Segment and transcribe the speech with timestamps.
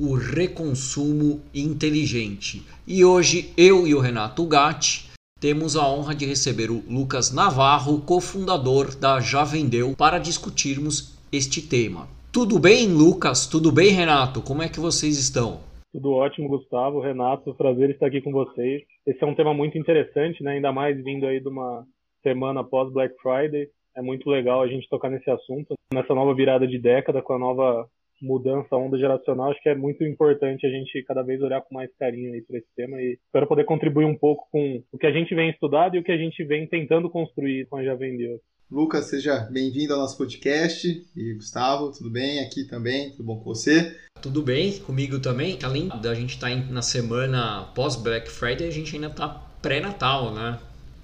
[0.00, 2.62] o reconsumo inteligente.
[2.88, 8.00] E hoje eu e o Renato Gatti temos a honra de receber o Lucas Navarro,
[8.00, 12.08] cofundador da Já Vendeu, para discutirmos este tema.
[12.32, 13.46] Tudo bem, Lucas?
[13.46, 14.40] Tudo bem, Renato?
[14.40, 15.60] Como é que vocês estão?
[15.92, 18.82] Tudo ótimo, Gustavo, Renato, prazer estar aqui com vocês.
[19.06, 20.52] Esse é um tema muito interessante, né?
[20.52, 21.84] ainda mais vindo aí de uma
[22.22, 23.68] semana após Black Friday.
[23.94, 27.38] É muito legal a gente tocar nesse assunto, nessa nova virada de década, com a
[27.38, 27.86] nova
[28.20, 29.50] mudança, onda geracional.
[29.50, 32.58] Acho que é muito importante a gente cada vez olhar com mais carinho aí para
[32.58, 35.96] esse tema e espero poder contribuir um pouco com o que a gente vem estudado
[35.96, 38.40] e o que a gente vem tentando construir com a Já Vendeu.
[38.70, 40.86] Lucas, seja bem-vindo ao nosso podcast.
[41.16, 42.38] E Gustavo, tudo bem?
[42.38, 43.96] Aqui também, tudo bom com você?
[44.22, 45.58] Tudo bem, comigo também.
[45.62, 49.28] Além da gente estar tá na semana pós Black Friday, a gente ainda está
[49.60, 50.58] pré-natal, né?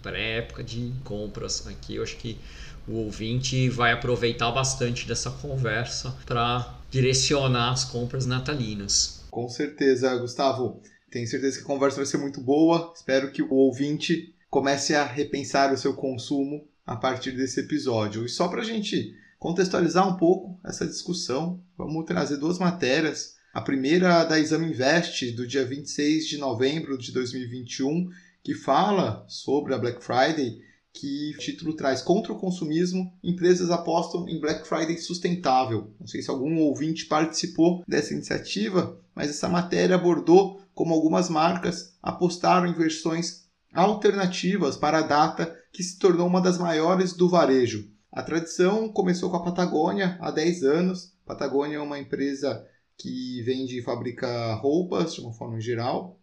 [0.06, 1.97] pré-época de compras aqui.
[1.97, 2.39] Eu acho que
[2.86, 9.22] o ouvinte vai aproveitar bastante dessa conversa para direcionar as compras natalinas.
[9.30, 10.80] Com certeza, Gustavo.
[11.11, 12.91] Tenho certeza que a conversa vai ser muito boa.
[12.97, 18.24] Espero que o ouvinte comece a repensar o seu consumo a partir desse episódio.
[18.24, 23.34] E só para a gente contextualizar um pouco essa discussão, vamos trazer duas matérias.
[23.52, 28.08] A primeira da Exame Invest, do dia 26 de novembro de 2021,
[28.42, 30.62] que fala sobre a Black Friday,
[30.97, 35.94] que o título traz contra o consumismo, empresas apostam em Black Friday sustentável.
[36.00, 41.94] Não sei se algum ouvinte participou dessa iniciativa, mas essa matéria abordou como algumas marcas
[42.02, 47.91] apostaram em versões alternativas para a data que se tornou uma das maiores do varejo.
[48.11, 51.12] A tradição começou com a Patagônia há 10 anos.
[51.27, 52.64] A Patagônia é uma empresa
[52.96, 56.18] que vende e fabrica roupas de uma forma geral,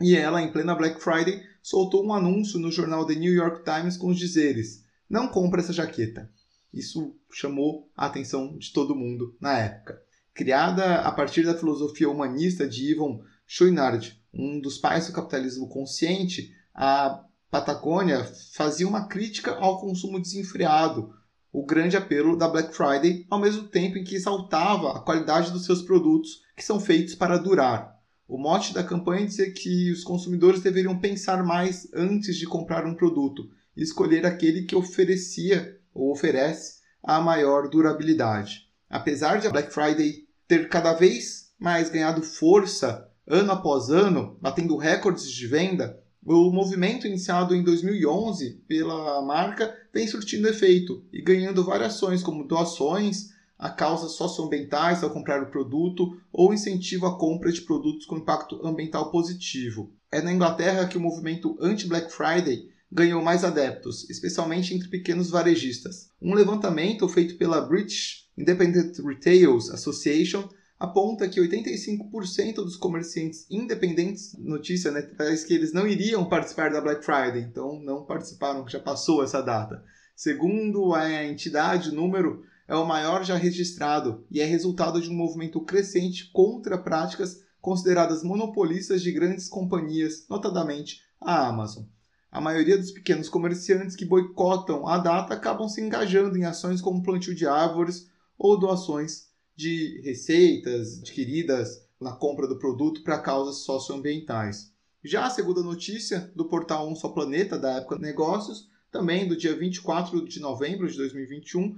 [0.00, 3.96] e ela, em plena Black Friday, soltou um anúncio no jornal The New York Times
[3.96, 6.30] com os dizeres: Não compre essa jaqueta.
[6.72, 10.00] Isso chamou a atenção de todo mundo na época.
[10.34, 16.54] Criada a partir da filosofia humanista de Ivan Chouinard, um dos pais do capitalismo consciente,
[16.74, 18.24] a Patagônia
[18.54, 21.14] fazia uma crítica ao consumo desenfreado,
[21.50, 25.64] o grande apelo da Black Friday, ao mesmo tempo em que exaltava a qualidade dos
[25.64, 27.97] seus produtos, que são feitos para durar.
[28.28, 32.94] O mote da campanha dizia que os consumidores deveriam pensar mais antes de comprar um
[32.94, 38.68] produto e escolher aquele que oferecia ou oferece a maior durabilidade.
[38.90, 44.76] Apesar de a Black Friday ter cada vez mais ganhado força ano após ano, batendo
[44.76, 51.64] recordes de venda, o movimento iniciado em 2011 pela marca vem surtindo efeito e ganhando
[51.64, 57.62] variações como doações, a causas socioambientais ao comprar o produto ou incentivo à compra de
[57.62, 59.92] produtos com impacto ambiental positivo.
[60.12, 66.10] É na Inglaterra que o movimento anti-Black Friday ganhou mais adeptos, especialmente entre pequenos varejistas.
[66.22, 70.48] Um levantamento feito pela British Independent Retailers Association
[70.78, 76.80] aponta que 85% dos comerciantes independentes, notícia né, traz que eles não iriam participar da
[76.80, 79.82] Black Friday, então não participaram, já passou essa data.
[80.14, 85.14] Segundo a entidade, o número é o maior já registrado e é resultado de um
[85.14, 91.84] movimento crescente contra práticas consideradas monopolistas de grandes companhias, notadamente a Amazon.
[92.30, 97.02] A maioria dos pequenos comerciantes que boicotam a data acabam se engajando em ações como
[97.02, 98.06] plantio de árvores
[98.38, 104.70] ou doações de receitas adquiridas na compra do produto para causas socioambientais.
[105.02, 109.56] Já a segunda notícia do portal Um Só Planeta da época Negócios, também do dia
[109.56, 111.76] 24 de novembro de 2021,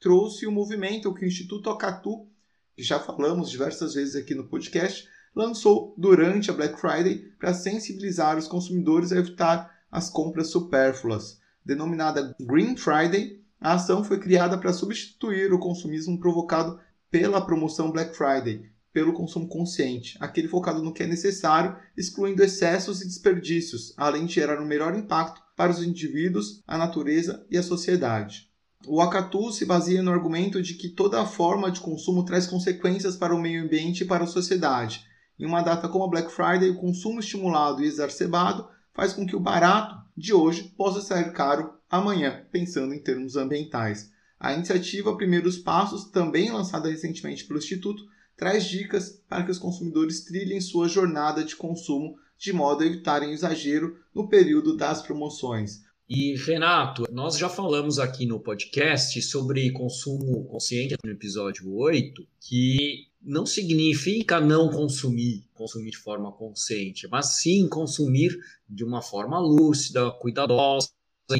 [0.00, 2.26] trouxe o movimento que o Instituto Acatu,
[2.74, 5.06] que já falamos diversas vezes aqui no podcast,
[5.36, 11.38] lançou durante a Black Friday para sensibilizar os consumidores a evitar as compras supérfluas.
[11.64, 16.80] Denominada Green Friday, a ação foi criada para substituir o consumismo provocado
[17.10, 23.02] pela promoção Black Friday, pelo consumo consciente, aquele focado no que é necessário, excluindo excessos
[23.02, 27.62] e desperdícios, além de gerar um melhor impacto para os indivíduos, a natureza e a
[27.62, 28.49] sociedade.
[28.86, 33.34] O Acatu se baseia no argumento de que toda forma de consumo traz consequências para
[33.34, 35.04] o meio ambiente e para a sociedade.
[35.38, 39.36] Em uma data como a Black Friday, o consumo estimulado e exacerbado faz com que
[39.36, 44.10] o barato de hoje possa sair caro amanhã, pensando em termos ambientais.
[44.38, 48.02] A iniciativa Primeiros Passos, também lançada recentemente pelo Instituto,
[48.34, 53.32] traz dicas para que os consumidores trilhem sua jornada de consumo de modo a evitarem
[53.32, 55.82] exagero no período das promoções.
[56.12, 63.06] E Renato, nós já falamos aqui no podcast sobre consumo consciente no episódio 8, que
[63.22, 68.36] não significa não consumir, consumir de forma consciente, mas sim consumir
[68.68, 70.88] de uma forma lúcida, cuidadosa,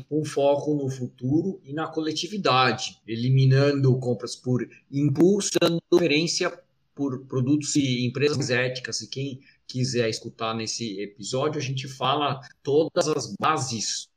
[0.08, 6.48] com foco no futuro e na coletividade, eliminando compras por impulso, dando preferência
[6.94, 9.00] por produtos e empresas éticas.
[9.00, 14.09] E quem quiser escutar nesse episódio, a gente fala todas as bases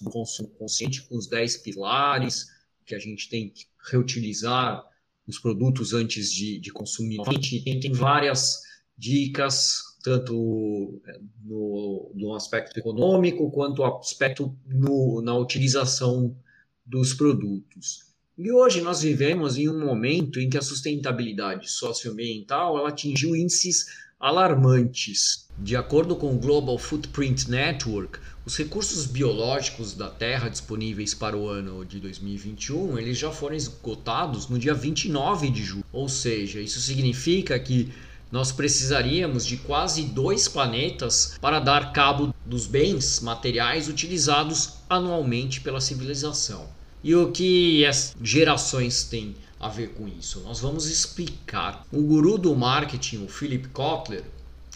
[0.00, 2.46] do consumo consciente, com os 10 pilares
[2.86, 4.84] que a gente tem que reutilizar
[5.26, 7.20] os produtos antes de, de consumir.
[7.20, 8.60] A gente tem, tem várias
[8.96, 16.36] dicas, tanto é, no, no aspecto econômico quanto aspecto no, na utilização
[16.84, 18.10] dos produtos.
[18.36, 23.86] E hoje nós vivemos em um momento em que a sustentabilidade socioambiental ela atingiu índices
[24.20, 25.46] alarmantes.
[25.58, 31.48] De acordo com o Global Footprint Network, os recursos biológicos da Terra disponíveis para o
[31.48, 35.84] ano de 2021, eles já foram esgotados no dia 29 de julho.
[35.90, 37.90] Ou seja, isso significa que
[38.30, 45.80] nós precisaríamos de quase dois planetas para dar cabo dos bens materiais utilizados anualmente pela
[45.80, 46.68] civilização.
[47.02, 50.40] E o que as gerações têm a ver com isso?
[50.40, 51.86] Nós vamos explicar.
[51.92, 54.24] O guru do marketing, o Philip Kotler,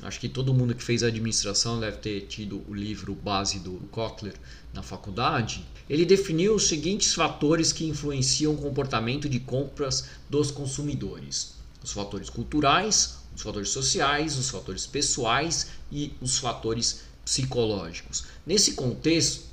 [0.02, 4.34] acho que todo mundo que fez administração deve ter tido o livro base do Kotler
[4.74, 5.64] na faculdade.
[5.88, 12.28] Ele definiu os seguintes fatores que influenciam o comportamento de compras dos consumidores: os fatores
[12.28, 18.24] culturais, os fatores sociais, os fatores pessoais e os fatores psicológicos.
[18.46, 19.44] Nesse contexto,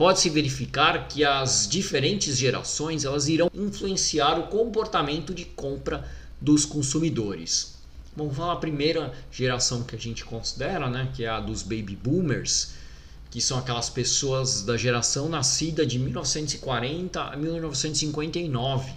[0.00, 6.08] pode-se verificar que as diferentes gerações elas irão influenciar o comportamento de compra
[6.40, 7.74] dos consumidores.
[8.16, 11.98] Vamos falar a primeira geração que a gente considera, né, que é a dos baby
[12.02, 12.70] boomers,
[13.30, 18.92] que são aquelas pessoas da geração nascida de 1940 a 1959,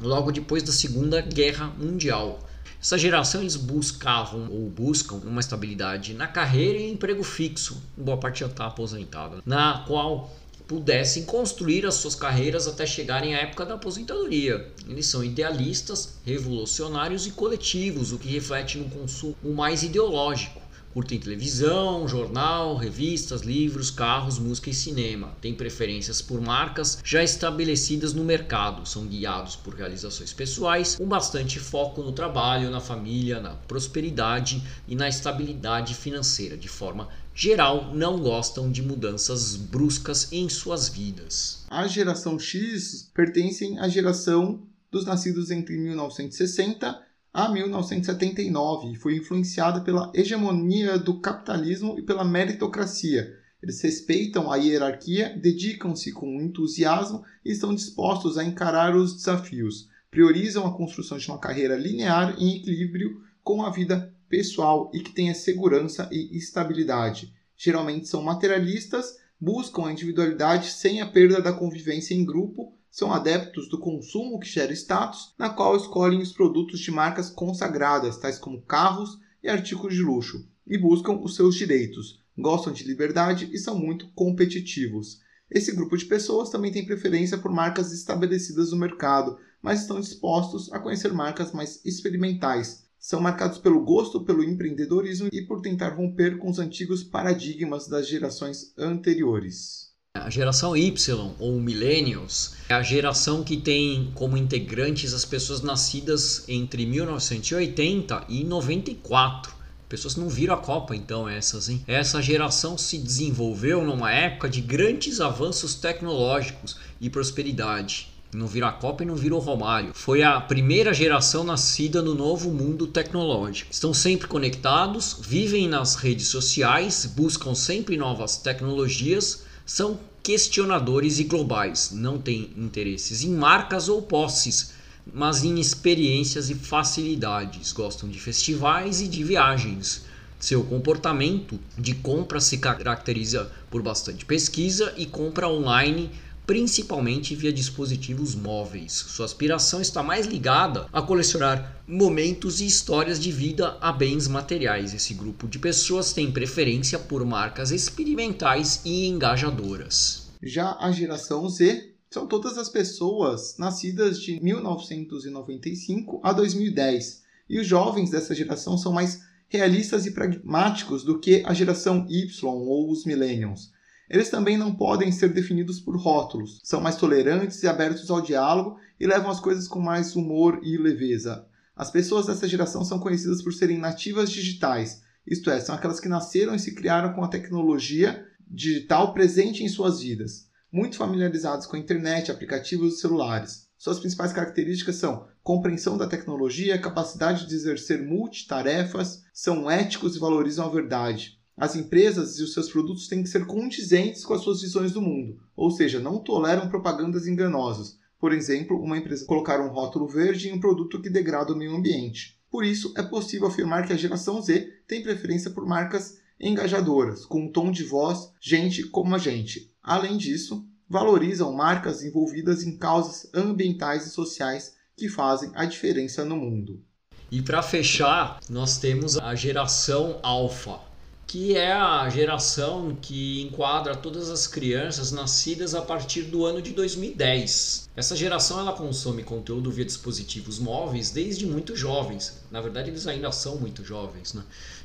[0.00, 2.38] logo depois da Segunda Guerra Mundial.
[2.80, 8.40] Essa geração eles buscavam ou buscam uma estabilidade na carreira e emprego fixo, boa parte
[8.40, 10.30] já está aposentada, na qual
[10.66, 14.72] pudessem construir as suas carreiras até chegarem à época da aposentadoria.
[14.88, 20.63] Eles são idealistas, revolucionários e coletivos, o que reflete no consumo mais ideológico.
[20.94, 25.36] Curtem televisão, jornal, revistas, livros, carros, música e cinema.
[25.40, 28.86] Têm preferências por marcas já estabelecidas no mercado.
[28.88, 34.94] São guiados por realizações pessoais, com bastante foco no trabalho, na família, na prosperidade e
[34.94, 36.56] na estabilidade financeira.
[36.56, 41.64] De forma geral, não gostam de mudanças bruscas em suas vidas.
[41.70, 44.62] A geração X pertencem à geração
[44.92, 47.02] dos nascidos entre 1960
[47.34, 53.36] a 1979 e foi influenciada pela hegemonia do capitalismo e pela meritocracia.
[53.60, 59.88] Eles respeitam a hierarquia, dedicam-se com entusiasmo e estão dispostos a encarar os desafios.
[60.12, 65.12] Priorizam a construção de uma carreira linear em equilíbrio com a vida pessoal e que
[65.12, 67.34] tenha segurança e estabilidade.
[67.56, 73.68] Geralmente são materialistas, buscam a individualidade sem a perda da convivência em grupo são adeptos
[73.68, 78.62] do consumo que gera status, na qual escolhem os produtos de marcas consagradas, tais como
[78.62, 83.76] carros e artigos de luxo, e buscam os seus direitos, gostam de liberdade e são
[83.76, 85.20] muito competitivos.
[85.50, 90.72] Esse grupo de pessoas também tem preferência por marcas estabelecidas no mercado, mas estão dispostos
[90.72, 92.84] a conhecer marcas mais experimentais.
[92.96, 98.06] São marcados pelo gosto pelo empreendedorismo e por tentar romper com os antigos paradigmas das
[98.06, 99.83] gerações anteriores.
[100.16, 106.44] A geração Y ou Millennials é a geração que tem como integrantes as pessoas nascidas
[106.48, 109.52] entre 1980 e 94.
[109.88, 111.82] Pessoas não viram a Copa, então, essas, hein?
[111.86, 118.08] Essa geração se desenvolveu numa época de grandes avanços tecnológicos e prosperidade.
[118.32, 119.90] Não virou a Copa e não virou Romário.
[119.94, 123.72] Foi a primeira geração nascida no novo mundo tecnológico.
[123.72, 131.90] Estão sempre conectados, vivem nas redes sociais, buscam sempre novas tecnologias são questionadores e globais,
[131.92, 134.72] não têm interesses em marcas ou posses,
[135.12, 137.72] mas em experiências e facilidades.
[137.72, 140.04] Gostam de festivais e de viagens.
[140.40, 146.10] Seu comportamento de compra se caracteriza por bastante pesquisa e compra online
[146.46, 148.92] principalmente via dispositivos móveis.
[148.92, 154.92] Sua aspiração está mais ligada a colecionar momentos e histórias de vida a bens materiais.
[154.92, 160.28] Esse grupo de pessoas tem preferência por marcas experimentais e engajadoras.
[160.42, 167.24] Já a geração Z são todas as pessoas nascidas de 1995 a 2010.
[167.48, 172.44] E os jovens dessa geração são mais realistas e pragmáticos do que a geração Y
[172.44, 173.73] ou os millennials.
[174.08, 178.78] Eles também não podem ser definidos por rótulos, são mais tolerantes e abertos ao diálogo
[179.00, 181.46] e levam as coisas com mais humor e leveza.
[181.74, 186.08] As pessoas dessa geração são conhecidas por serem nativas digitais, isto é, são aquelas que
[186.08, 191.76] nasceram e se criaram com a tecnologia digital presente em suas vidas, muito familiarizados com
[191.76, 193.68] a internet, aplicativos e celulares.
[193.78, 200.66] Suas principais características são compreensão da tecnologia, capacidade de exercer multitarefas, são éticos e valorizam
[200.66, 201.38] a verdade.
[201.56, 205.00] As empresas e os seus produtos têm que ser condizentes com as suas visões do
[205.00, 207.98] mundo, ou seja, não toleram propagandas enganosas.
[208.18, 211.76] Por exemplo, uma empresa colocar um rótulo verde em um produto que degrada o meio
[211.76, 212.40] ambiente.
[212.50, 217.42] Por isso, é possível afirmar que a geração Z tem preferência por marcas engajadoras, com
[217.42, 219.72] um tom de voz gente como a gente.
[219.82, 226.36] Além disso, valorizam marcas envolvidas em causas ambientais e sociais que fazem a diferença no
[226.36, 226.82] mundo.
[227.30, 230.78] E para fechar, nós temos a geração alfa,
[231.26, 236.72] que é a geração que enquadra todas as crianças nascidas a partir do ano de
[236.72, 237.88] 2010.
[237.96, 242.40] Essa geração ela consome conteúdo via dispositivos móveis desde muito jovens.
[242.50, 244.42] Na verdade, eles ainda são muito jovens, né?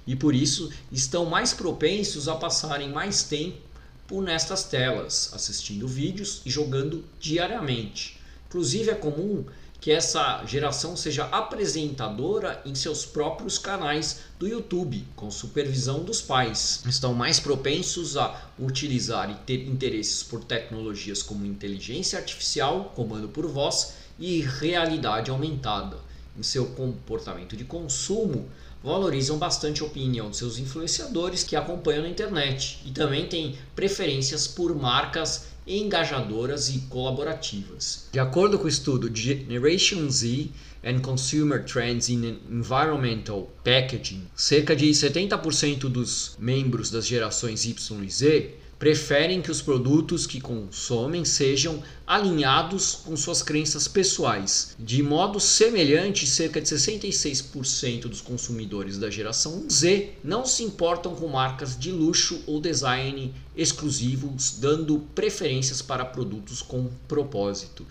[0.08, 6.50] E por isso estão mais propensos a passarem mais tempo nestas telas, assistindo vídeos e
[6.50, 8.20] jogando diariamente.
[8.48, 9.46] Inclusive é comum
[9.82, 16.84] que essa geração seja apresentadora em seus próprios canais do YouTube, com supervisão dos pais.
[16.86, 23.48] Estão mais propensos a utilizar e ter interesses por tecnologias como inteligência artificial, comando por
[23.48, 25.98] voz e realidade aumentada.
[26.38, 28.50] Em seu comportamento de consumo,
[28.84, 34.48] valorizam bastante a opinião de seus influenciadores que acompanham na internet e também têm preferências
[34.48, 38.08] por marcas engajadoras e colaborativas.
[38.12, 40.50] De acordo com o estudo Generation Z
[40.84, 48.10] and Consumer Trends in Environmental Packaging, cerca de 70% dos membros das gerações Y e
[48.10, 54.74] Z preferem que os produtos que consomem sejam alinhados com suas crenças pessoais.
[54.80, 61.28] De modo semelhante, cerca de 66% dos consumidores da geração Z não se importam com
[61.28, 67.86] marcas de luxo ou design exclusivos, dando preferências para produtos com propósito.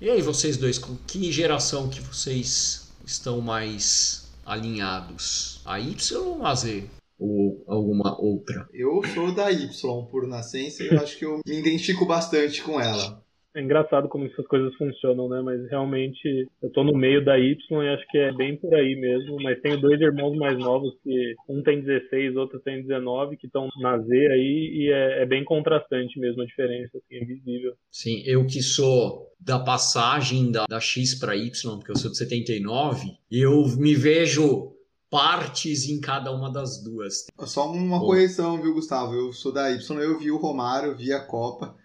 [0.00, 5.60] E aí, vocês dois, com que geração que vocês estão mais alinhados?
[5.64, 6.84] A Y ou a Z?
[7.24, 8.68] Ou alguma outra?
[8.72, 12.80] Eu sou da Y por nascença e eu acho que eu me identifico bastante com
[12.80, 13.24] ela.
[13.56, 15.40] É engraçado como essas coisas funcionam, né?
[15.40, 18.96] Mas realmente eu tô no meio da Y e acho que é bem por aí
[18.96, 19.36] mesmo.
[19.40, 23.68] Mas tenho dois irmãos mais novos que um tem 16, outro tem 19, que estão
[23.80, 27.74] na Z aí e é, é, bem contrastante mesmo a diferença, assim, é visível.
[27.92, 32.18] Sim, eu que sou da passagem da, da X para Y, porque eu sou de
[32.18, 34.73] 79, eu me vejo
[35.14, 37.26] partes em cada uma das duas.
[37.46, 38.06] Só uma Bom.
[38.06, 39.14] correção, viu, Gustavo?
[39.14, 41.76] Eu sou da Y, eu vi o Romário, eu vi a Copa.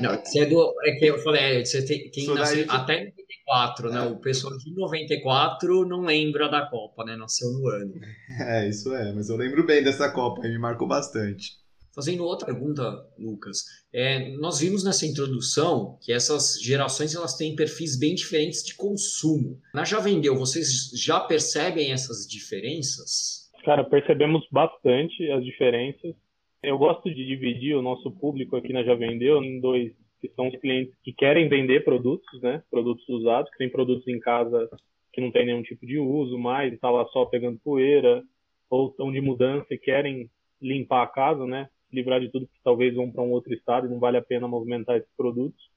[0.00, 0.72] Não, você é do.
[0.84, 3.98] É que eu falei, é, você tem, quem nasceu até 94, né?
[3.98, 4.02] É.
[4.08, 7.16] O pessoal de 94 não lembra da Copa, né?
[7.16, 7.92] Nasceu no ano.
[8.38, 11.61] É, isso é, mas eu lembro bem dessa Copa, me marcou bastante.
[11.94, 17.98] Fazendo outra pergunta, Lucas, é, nós vimos nessa introdução que essas gerações elas têm perfis
[17.98, 19.60] bem diferentes de consumo.
[19.74, 23.50] Na Já Vendeu, vocês já percebem essas diferenças?
[23.64, 26.14] Cara, percebemos bastante as diferenças.
[26.62, 30.48] Eu gosto de dividir o nosso público aqui na Já Vendeu em dois, que são
[30.48, 32.62] os clientes que querem vender produtos, né?
[32.70, 34.68] Produtos usados, que têm produtos em casa
[35.12, 38.24] que não tem nenhum tipo de uso mais, está lá só pegando poeira,
[38.70, 40.30] ou estão de mudança e querem
[40.60, 41.68] limpar a casa, né?
[41.92, 44.48] Livrar de tudo, porque talvez vão para um outro estado e não vale a pena
[44.48, 45.70] movimentar esses produtos.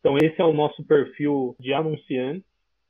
[0.00, 2.44] Então, esse é o nosso perfil de anunciante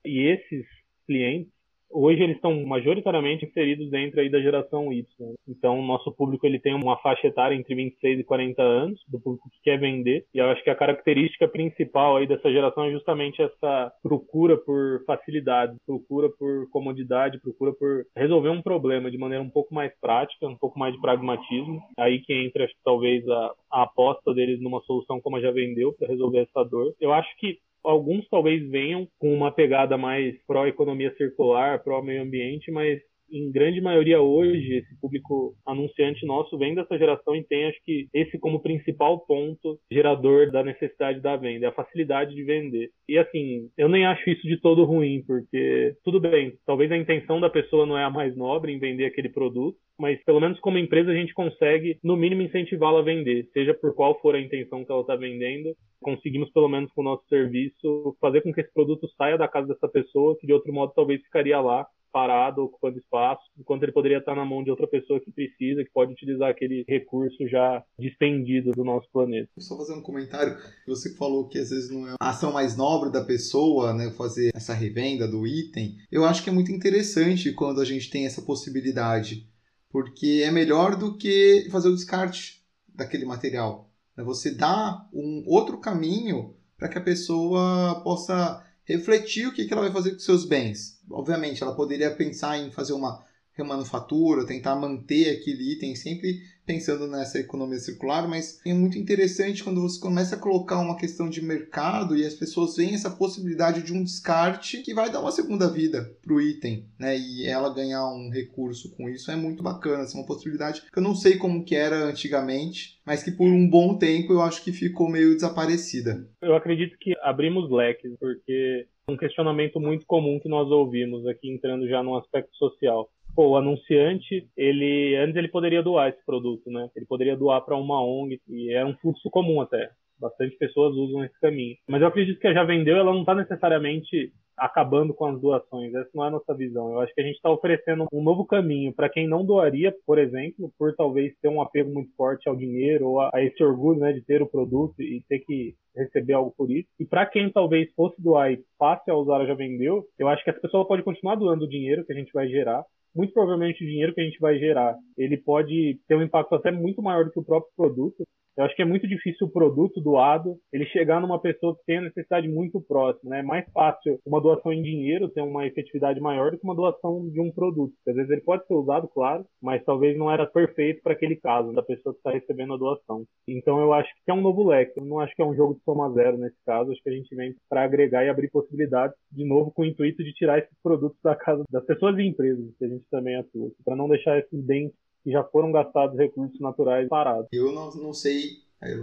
[0.05, 0.67] e esses
[1.07, 1.53] clientes
[1.91, 5.07] hoje eles estão majoritariamente inseridos dentro aí da geração Y.
[5.49, 9.49] Então, nosso público ele tem uma faixa etária entre 26 e 40 anos, do público
[9.51, 10.25] que quer vender.
[10.35, 15.03] E eu acho que a característica principal aí dessa geração é justamente essa procura por
[15.07, 20.47] facilidade, procura por comodidade, procura por resolver um problema de maneira um pouco mais prática,
[20.47, 21.81] um pouco mais de pragmatismo.
[21.99, 25.93] Aí que entra, acho, talvez, a, a aposta deles numa solução como a já vendeu
[25.93, 26.95] para resolver essa dor.
[27.01, 33.01] Eu acho que Alguns talvez venham com uma pegada mais pró-economia circular, pró-meio ambiente, mas
[33.33, 38.09] em grande maioria hoje, esse público anunciante nosso vem dessa geração e tem, acho que,
[38.13, 42.91] esse como principal ponto gerador da necessidade da venda, é a facilidade de vender.
[43.09, 47.41] E assim, eu nem acho isso de todo ruim, porque tudo bem, talvez a intenção
[47.41, 50.79] da pessoa não é a mais nobre em vender aquele produto, mas pelo menos como
[50.79, 54.85] empresa a gente consegue, no mínimo, incentivá-la a vender, seja por qual for a intenção
[54.85, 58.73] que ela está vendendo, conseguimos pelo menos com o nosso serviço fazer com que esse
[58.73, 62.99] produto saia da casa dessa pessoa, que de outro modo talvez ficaria lá parado, ocupando
[62.99, 66.51] espaço, enquanto ele poderia estar na mão de outra pessoa que precisa, que pode utilizar
[66.51, 69.49] aquele recurso já dispendido do nosso planeta.
[69.59, 73.13] Só fazer um comentário, você falou que às vezes não é a ação mais nobre
[73.13, 75.97] da pessoa, né, fazer essa revenda do item.
[76.11, 79.47] Eu acho que é muito interessante quando a gente tem essa possibilidade,
[79.91, 83.91] porque é melhor do que fazer o descarte daquele material.
[84.17, 84.25] Né?
[84.25, 89.83] Você dá um outro caminho para que a pessoa possa refletir o que, que ela
[89.83, 91.01] vai fazer com seus bens.
[91.11, 96.41] Obviamente, ela poderia pensar em fazer uma remanufatura, tentar manter aquele item sempre
[96.71, 101.29] pensando nessa economia circular, mas é muito interessante quando você começa a colocar uma questão
[101.29, 105.33] de mercado e as pessoas veem essa possibilidade de um descarte que vai dar uma
[105.33, 107.19] segunda vida para o item, né?
[107.19, 111.03] E ela ganhar um recurso com isso é muito bacana, é uma possibilidade que eu
[111.03, 114.73] não sei como que era antigamente, mas que por um bom tempo eu acho que
[114.73, 116.25] ficou meio desaparecida.
[116.41, 121.89] Eu acredito que abrimos leques, porque um questionamento muito comum que nós ouvimos aqui entrando
[121.89, 126.89] já no aspecto social pô, o anunciante, ele antes ele poderia doar esse produto, né?
[126.97, 129.91] Ele poderia doar para uma ONG e é um fluxo comum até.
[130.19, 131.77] Bastante pessoas usam esse caminho.
[131.89, 135.95] Mas eu acredito que a já vendeu, ela não está necessariamente acabando com as doações.
[135.95, 136.93] Essa não é a nossa visão.
[136.93, 140.19] Eu acho que a gente está oferecendo um novo caminho para quem não doaria, por
[140.19, 144.13] exemplo, por talvez ter um apego muito forte ao dinheiro ou a, esse orgulho né,
[144.13, 146.89] de ter o produto e ter que receber algo por isso.
[146.99, 150.45] E para quem talvez fosse doar e passe a usar a já vendeu, eu acho
[150.45, 152.85] que essa pessoa pode continuar doando o dinheiro que a gente vai gerar,
[153.15, 156.71] muito provavelmente o dinheiro que a gente vai gerar, ele pode ter um impacto até
[156.71, 158.25] muito maior do que o próprio produto.
[158.61, 161.97] Eu acho que é muito difícil o produto doado ele chegar numa pessoa que tem
[161.97, 163.31] a necessidade muito próxima.
[163.31, 163.41] Né?
[163.41, 167.27] É mais fácil uma doação em dinheiro ter uma efetividade maior do que uma doação
[167.31, 167.95] de um produto.
[168.07, 171.73] Às vezes ele pode ser usado, claro, mas talvez não era perfeito para aquele caso,
[171.73, 173.25] da pessoa que está recebendo a doação.
[173.49, 175.01] Então eu acho que é um novo leque.
[175.01, 176.93] Eu não acho que é um jogo de soma zero nesse caso.
[176.93, 180.23] Acho que a gente vem para agregar e abrir possibilidades, de novo, com o intuito
[180.23, 183.71] de tirar esses produtos da casa das pessoas e empresas que a gente também atua,
[183.87, 187.49] para não deixar esses bens que já foram gastados recursos naturais parados.
[187.53, 188.59] Eu não, não sei,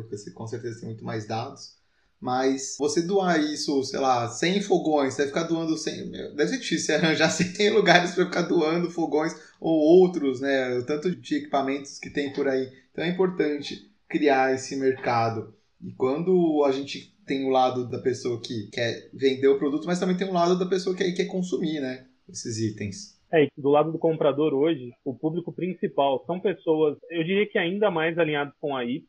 [0.10, 1.78] você com certeza tem muito mais dados,
[2.20, 6.12] mas você doar isso, sei lá, 100 fogões, você vai ficar doando 100.
[6.12, 10.78] Deve ser difícil arranjar 100 lugares para ficar doando fogões ou outros, né?
[10.78, 12.72] O tanto de equipamentos que tem por aí.
[12.92, 15.54] Então é importante criar esse mercado.
[15.80, 20.00] E quando a gente tem o lado da pessoa que quer vender o produto, mas
[20.00, 22.08] também tem o lado da pessoa que quer consumir, né?
[22.28, 23.17] Esses itens.
[23.34, 27.92] É, do lado do comprador hoje, o público principal são pessoas, eu diria que ainda
[27.92, 29.04] mais alinhadas com a Y,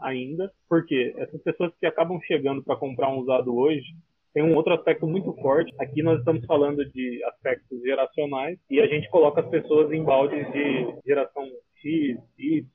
[0.00, 3.86] ainda, porque essas pessoas que acabam chegando para comprar um usado hoje,
[4.34, 5.72] tem um outro aspecto muito forte.
[5.78, 10.44] Aqui nós estamos falando de aspectos geracionais e a gente coloca as pessoas em baldes
[10.52, 11.44] de geração
[11.76, 12.66] X, Y,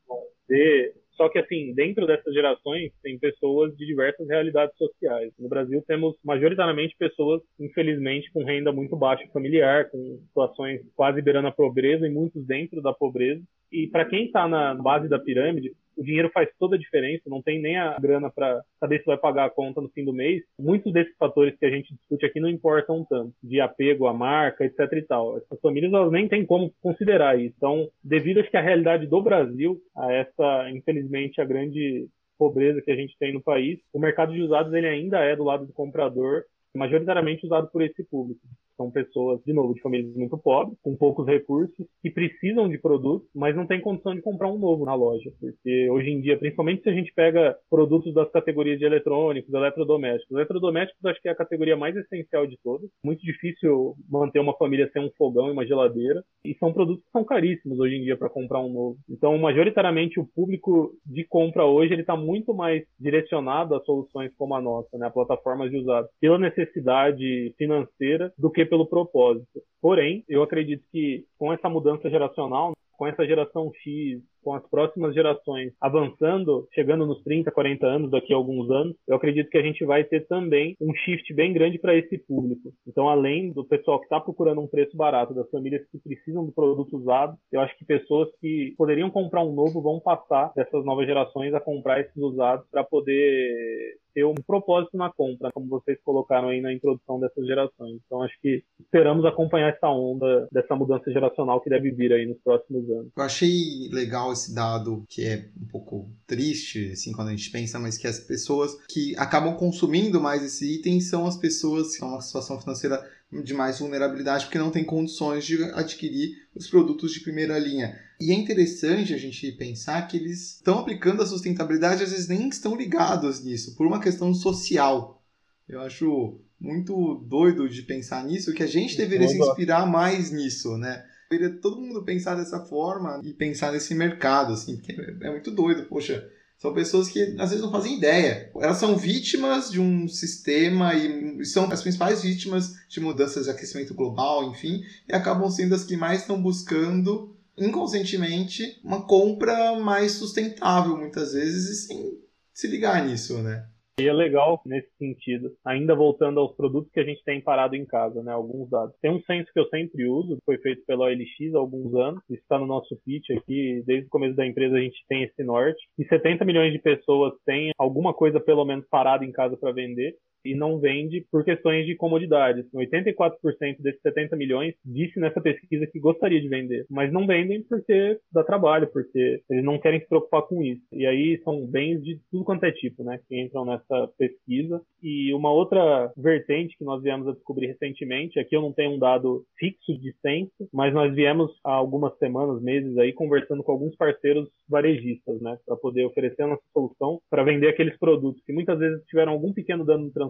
[0.47, 5.33] Z, só que, assim, dentro dessas gerações, tem pessoas de diversas realidades sociais.
[5.37, 11.49] No Brasil, temos majoritariamente pessoas, infelizmente, com renda muito baixa familiar, com situações quase beirando
[11.49, 13.43] a pobreza e muitos dentro da pobreza.
[13.69, 17.41] E para quem está na base da pirâmide, o dinheiro faz toda a diferença, não
[17.41, 20.41] tem nem a grana para saber se vai pagar a conta no fim do mês.
[20.57, 24.63] Muitos desses fatores que a gente discute aqui não importam tanto, de apego à marca,
[24.63, 25.37] etc e tal.
[25.37, 27.53] Essas famílias elas nem têm como considerar isso.
[27.57, 32.07] Então, devido acho que à realidade do Brasil, a essa, infelizmente, a grande
[32.37, 35.43] pobreza que a gente tem no país, o mercado de usados ele ainda é do
[35.43, 38.39] lado do comprador, majoritariamente usado por esse público.
[38.79, 43.27] São pessoas, de novo, de famílias muito pobres, com poucos recursos, que precisam de produtos,
[43.35, 45.29] mas não têm condição de comprar um novo na loja.
[45.37, 50.31] Porque hoje em dia, principalmente se a gente pega produtos das categorias de eletrônicos, eletrodomésticos,
[50.31, 52.89] eletrodomésticos acho que é a categoria mais essencial de todas.
[53.03, 56.23] Muito difícil manter uma família sem um fogão e uma geladeira.
[56.45, 58.97] E são produtos que são caríssimos hoje em dia para comprar um novo.
[59.09, 64.55] Então, majoritariamente, o público de compra hoje ele está muito mais direcionado a soluções como
[64.55, 65.07] a nossa, né?
[65.07, 69.61] a plataformas de usados, pela necessidade financeira do que pelo propósito.
[69.81, 75.13] Porém, eu acredito que com essa mudança geracional, com essa geração X, com as próximas
[75.13, 79.61] gerações avançando, chegando nos 30, 40 anos, daqui a alguns anos, eu acredito que a
[79.61, 82.73] gente vai ter também um shift bem grande para esse público.
[82.85, 86.51] Então, além do pessoal que está procurando um preço barato, das famílias que precisam do
[86.51, 91.05] produto usado, eu acho que pessoas que poderiam comprar um novo vão passar dessas novas
[91.05, 93.78] gerações a comprar esses usados para poder
[94.19, 97.99] ter um propósito na compra, como vocês colocaram aí na introdução dessas gerações.
[98.05, 102.37] Então acho que esperamos acompanhar essa onda dessa mudança geracional que deve vir aí nos
[102.39, 103.07] próximos anos.
[103.15, 107.79] Eu achei legal esse dado que é um pouco triste, assim, quando a gente pensa,
[107.79, 112.09] mas que as pessoas que acabam consumindo mais esse item são as pessoas que estão
[112.09, 113.01] numa situação financeira
[113.31, 118.08] de mais vulnerabilidade porque não tem condições de adquirir os produtos de primeira linha.
[118.19, 122.49] E é interessante a gente pensar que eles estão aplicando a sustentabilidade, às vezes nem
[122.49, 125.23] estão ligados nisso, por uma questão social.
[125.67, 130.77] Eu acho muito doido de pensar nisso, que a gente deveria se inspirar mais nisso,
[130.77, 131.05] né?
[131.31, 135.83] Deveria todo mundo pensar dessa forma e pensar nesse mercado, assim, porque é muito doido,
[135.83, 136.27] poxa
[136.59, 138.51] são pessoas que às vezes não fazem ideia.
[138.59, 143.93] Elas são vítimas de um sistema e são as principais vítimas de mudanças de aquecimento
[143.93, 150.97] global, enfim, e acabam sendo as que mais estão buscando inconscientemente uma compra mais sustentável
[150.97, 152.19] muitas vezes e sem
[152.53, 153.65] se ligar nisso, né?
[153.99, 157.85] E é legal nesse sentido, ainda voltando aos produtos que a gente tem parado em
[157.85, 158.31] casa, né?
[158.31, 158.95] Alguns dados.
[159.01, 162.57] Tem um censo que eu sempre uso, foi feito pela OLX há alguns anos, está
[162.57, 166.05] no nosso pitch aqui, desde o começo da empresa a gente tem esse norte, e
[166.05, 170.55] 70 milhões de pessoas têm alguma coisa pelo menos parada em casa para vender e
[170.55, 172.65] não vende por questões de comodidades.
[172.73, 178.17] 84% desses 70 milhões disse nessa pesquisa que gostaria de vender, mas não vendem porque
[178.31, 180.81] dá trabalho, porque eles não querem se preocupar com isso.
[180.91, 184.81] E aí são bens de tudo quanto é tipo, né, que entram nessa pesquisa.
[185.01, 188.99] E uma outra vertente que nós viemos a descobrir recentemente, aqui eu não tenho um
[188.99, 193.95] dado fixo de censo, mas nós viemos há algumas semanas, meses aí, conversando com alguns
[193.95, 198.77] parceiros varejistas, né, para poder oferecer a nossa solução para vender aqueles produtos que muitas
[198.77, 200.28] vezes tiveram algum pequeno dano no transporte,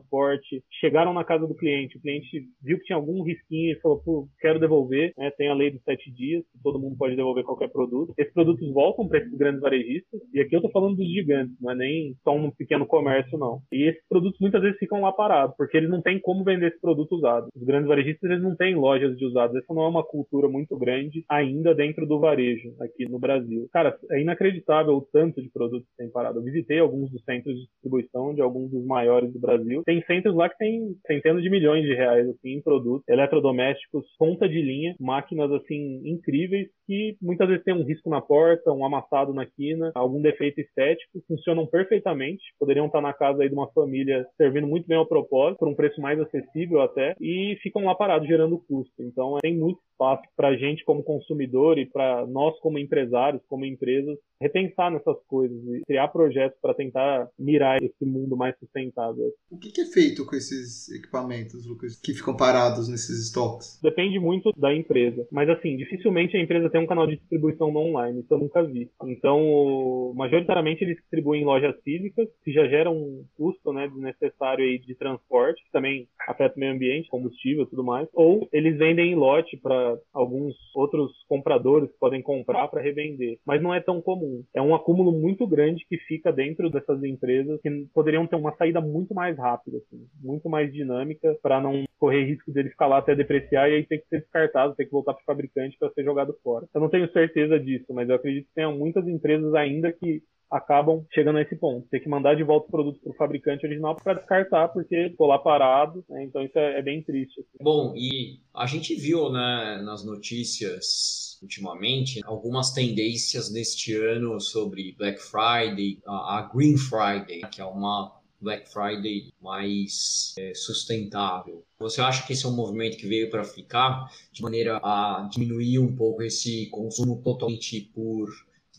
[0.79, 4.27] chegaram na casa do cliente, o cliente viu que tinha algum risquinho e falou, pô,
[4.39, 5.31] quero devolver, né?
[5.31, 8.13] tem a lei dos sete dias, que todo mundo pode devolver qualquer produto.
[8.17, 11.71] Esses produtos voltam para esses grandes varejistas, e aqui eu tô falando dos gigantes, não
[11.71, 13.59] é nem só um pequeno comércio, não.
[13.71, 16.79] E esses produtos muitas vezes ficam lá parados, porque eles não têm como vender esse
[16.79, 17.47] produto usado.
[17.55, 19.55] Os grandes varejistas, eles não têm lojas de usados.
[19.55, 23.67] Essa não é uma cultura muito grande ainda dentro do varejo aqui no Brasil.
[23.71, 26.39] Cara, é inacreditável o tanto de produtos que tem parado.
[26.39, 29.83] Eu visitei alguns dos centros de distribuição de alguns dos maiores do Brasil.
[29.89, 34.47] Tem centros lá que tem centenas de milhões de reais assim, em produtos, eletrodomésticos, ponta
[34.47, 39.33] de linha, máquinas assim incríveis que muitas vezes tem um risco na porta, um amassado
[39.33, 44.25] na quina, algum defeito estético, funcionam perfeitamente, poderiam estar na casa aí de uma família
[44.37, 48.27] servindo muito bem ao propósito, por um preço mais acessível até, e ficam lá parados
[48.27, 49.03] gerando custo.
[49.03, 53.65] Então tem muito espaço para a gente como consumidor e para nós como empresários, como
[53.65, 59.31] empresas, repensar nessas coisas e criar projetos para tentar mirar esse mundo mais sustentável.
[59.51, 63.79] O que é feito com esses equipamentos, Lucas, que ficam parados nesses estoques?
[63.81, 67.79] Depende muito da empresa, mas assim, dificilmente a empresa tem um canal de distribuição no
[67.79, 68.89] online, isso eu nunca vi.
[69.03, 74.79] Então, majoritariamente eles distribuem em lojas físicas, que já geram um custo né, desnecessário aí
[74.79, 79.11] de transporte, que também afeta o meio ambiente, combustível e tudo mais, ou eles vendem
[79.11, 84.43] em lote para alguns outros compradores podem comprar para revender, mas não é tão comum.
[84.53, 88.81] É um acúmulo muito grande que fica dentro dessas empresas que poderiam ter uma saída
[88.81, 93.15] muito mais rápida, assim, muito mais dinâmica para não correr risco dele ficar lá até
[93.15, 96.03] depreciar e aí ter que ser descartado, ter que voltar para o fabricante para ser
[96.03, 96.67] jogado fora.
[96.73, 101.05] Eu não tenho certeza disso, mas eu acredito que tenha muitas empresas ainda que acabam
[101.13, 101.87] chegando a esse ponto.
[101.89, 105.27] Ter que mandar de volta o produto para o fabricante original para descartar, porque ficou
[105.27, 106.03] lá parado.
[106.09, 106.23] Né?
[106.23, 107.39] Então isso é, é bem triste.
[107.39, 107.63] Assim.
[107.63, 115.21] Bom, e a gente viu né, nas notícias ultimamente algumas tendências neste ano sobre Black
[115.21, 121.63] Friday, a, a Green Friday, que é uma Black Friday mais é, sustentável.
[121.79, 125.79] Você acha que esse é um movimento que veio para ficar de maneira a diminuir
[125.79, 128.29] um pouco esse consumo totalmente por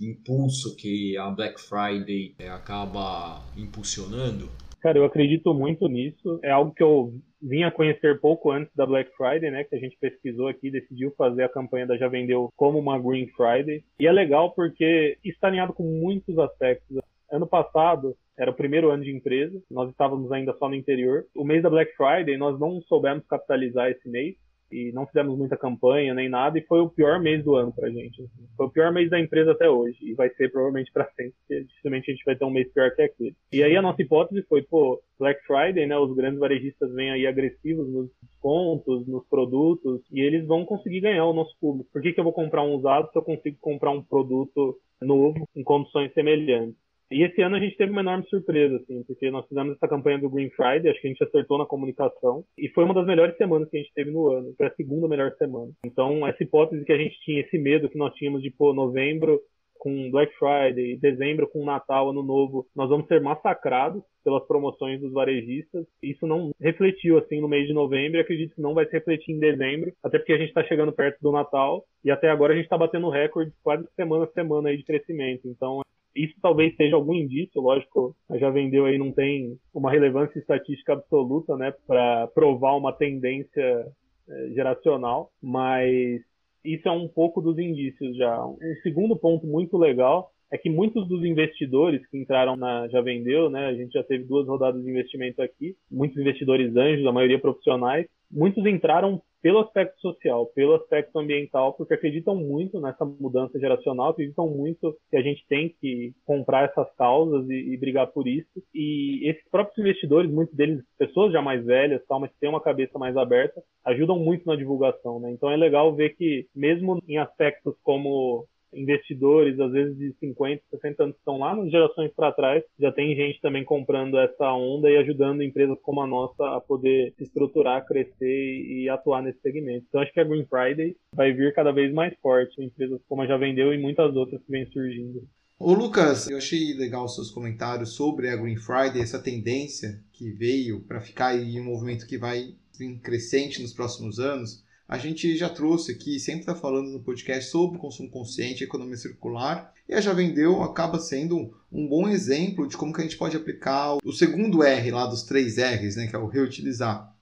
[0.00, 4.50] impulso que a Black Friday é, acaba impulsionando?
[4.80, 6.40] Cara, eu acredito muito nisso.
[6.42, 9.64] É algo que eu vinha conhecer pouco antes da Black Friday, né?
[9.64, 13.26] Que a gente pesquisou aqui, decidiu fazer a campanha da Já Vendeu como uma Green
[13.28, 13.84] Friday.
[13.98, 16.98] E é legal porque está alinhado com muitos aspectos.
[17.30, 21.24] Ano passado era o primeiro ano de empresa, nós estávamos ainda só no interior.
[21.34, 24.36] O mês da Black Friday nós não soubemos capitalizar esse mês,
[24.70, 27.90] e não fizemos muita campanha nem nada e foi o pior mês do ano pra
[27.90, 28.22] gente.
[28.22, 28.46] Assim.
[28.56, 31.64] Foi o pior mês da empresa até hoje e vai ser provavelmente para sempre, porque
[31.64, 33.34] dificilmente a gente vai ter um mês pior que aquele.
[33.52, 37.26] E aí a nossa hipótese foi, pô, Black Friday, né, os grandes varejistas vêm aí
[37.26, 41.90] agressivos nos descontos, nos produtos e eles vão conseguir ganhar o nosso público.
[41.92, 45.48] Por que, que eu vou comprar um usado se eu consigo comprar um produto novo
[45.56, 46.78] em condições semelhantes?
[47.10, 50.18] E esse ano a gente teve uma enorme surpresa, assim, porque nós fizemos essa campanha
[50.18, 53.36] do Green Friday, acho que a gente acertou na comunicação, e foi uma das melhores
[53.36, 55.72] semanas que a gente teve no ano, foi a segunda melhor semana.
[55.84, 59.40] Então, essa hipótese que a gente tinha, esse medo que nós tínhamos de, pô, novembro
[59.80, 65.10] com Black Friday, dezembro com Natal, Ano Novo, nós vamos ser massacrados pelas promoções dos
[65.10, 65.86] varejistas.
[66.02, 69.32] Isso não refletiu assim no mês de novembro e acredito que não vai se refletir
[69.32, 72.56] em dezembro, até porque a gente está chegando perto do Natal e até agora a
[72.56, 75.48] gente está batendo recorde quase semana a semana aí de crescimento.
[75.48, 75.80] Então
[76.14, 81.56] isso talvez seja algum indício, lógico, já vendeu aí não tem uma relevância estatística absoluta,
[81.56, 83.86] né, para provar uma tendência
[84.28, 86.20] é, geracional, mas
[86.64, 88.44] isso é um pouco dos indícios já.
[88.44, 93.48] Um segundo ponto muito legal é que muitos dos investidores que entraram na Já Vendeu,
[93.48, 97.38] né, a gente já teve duas rodadas de investimento aqui, muitos investidores anjos, a maioria
[97.38, 104.10] profissionais, muitos entraram pelo aspecto social, pelo aspecto ambiental, porque acreditam muito nessa mudança geracional,
[104.10, 108.50] acreditam muito que a gente tem que comprar essas causas e, e brigar por isso.
[108.74, 112.60] E esses próprios investidores, muitos deles pessoas já mais velhas, tal, mas que têm uma
[112.60, 115.30] cabeça mais aberta, ajudam muito na divulgação, né?
[115.30, 121.02] Então é legal ver que mesmo em aspectos como investidores, às vezes de 50, 60
[121.02, 124.90] anos, que estão lá nas gerações para trás, já tem gente também comprando essa onda
[124.90, 129.86] e ajudando empresas como a nossa a poder se estruturar, crescer e atuar nesse segmento.
[129.88, 133.26] Então acho que a Green Friday vai vir cada vez mais forte, empresas como a
[133.26, 135.22] Já Vendeu e muitas outras que vêm surgindo.
[135.58, 140.30] Ô Lucas, eu achei legal os seus comentários sobre a Green Friday, essa tendência que
[140.30, 142.54] veio para ficar aí um movimento que vai
[143.02, 144.64] crescente nos próximos anos.
[144.90, 149.72] A gente já trouxe aqui, sempre está falando no podcast sobre consumo consciente, economia circular,
[149.88, 153.36] e a Já Vendeu acaba sendo um bom exemplo de como que a gente pode
[153.36, 157.14] aplicar o segundo R lá dos três R's, né, que é o reutilizar.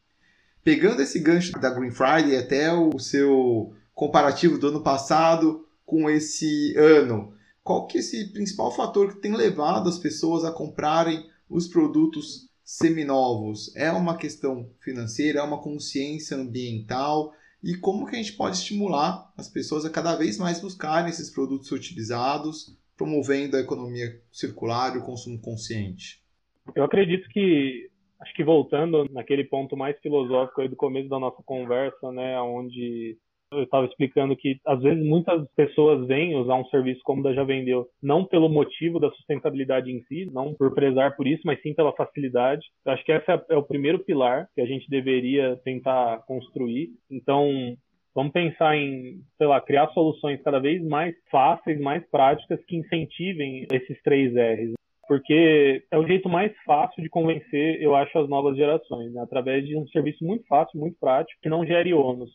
[0.65, 6.75] Pegando esse gancho da Green Friday até o seu comparativo do ano passado com esse
[6.75, 11.69] ano, qual que é esse principal fator que tem levado as pessoas a comprarem os
[11.69, 13.71] produtos seminovos?
[13.77, 17.35] É uma questão financeira, é uma consciência ambiental?
[17.63, 21.31] E como que a gente pode estimular as pessoas a cada vez mais buscarem esses
[21.31, 26.23] produtos utilizados, promovendo a economia circular e o consumo consciente.
[26.75, 27.91] Eu acredito que,
[28.21, 33.19] acho que voltando naquele ponto mais filosófico aí do começo da nossa conversa, né, onde
[33.53, 37.33] eu estava explicando que às vezes muitas pessoas vêm usar um serviço como o da
[37.33, 41.61] Já Vendeu, não pelo motivo da sustentabilidade em si, não por prezar por isso, mas
[41.63, 42.67] sim pela facilidade.
[42.85, 46.91] Eu acho que esse é, o primeiro pilar que a gente deveria tentar construir.
[47.11, 47.75] Então,
[48.15, 53.67] vamos pensar em, sei lá, criar soluções cada vez mais fáceis, mais práticas que incentivem
[53.73, 54.75] esses três R's
[55.07, 59.23] porque é o jeito mais fácil de convencer, eu acho, as novas gerações, né?
[59.23, 62.31] através de um serviço muito fácil, muito prático, que não gere ônus.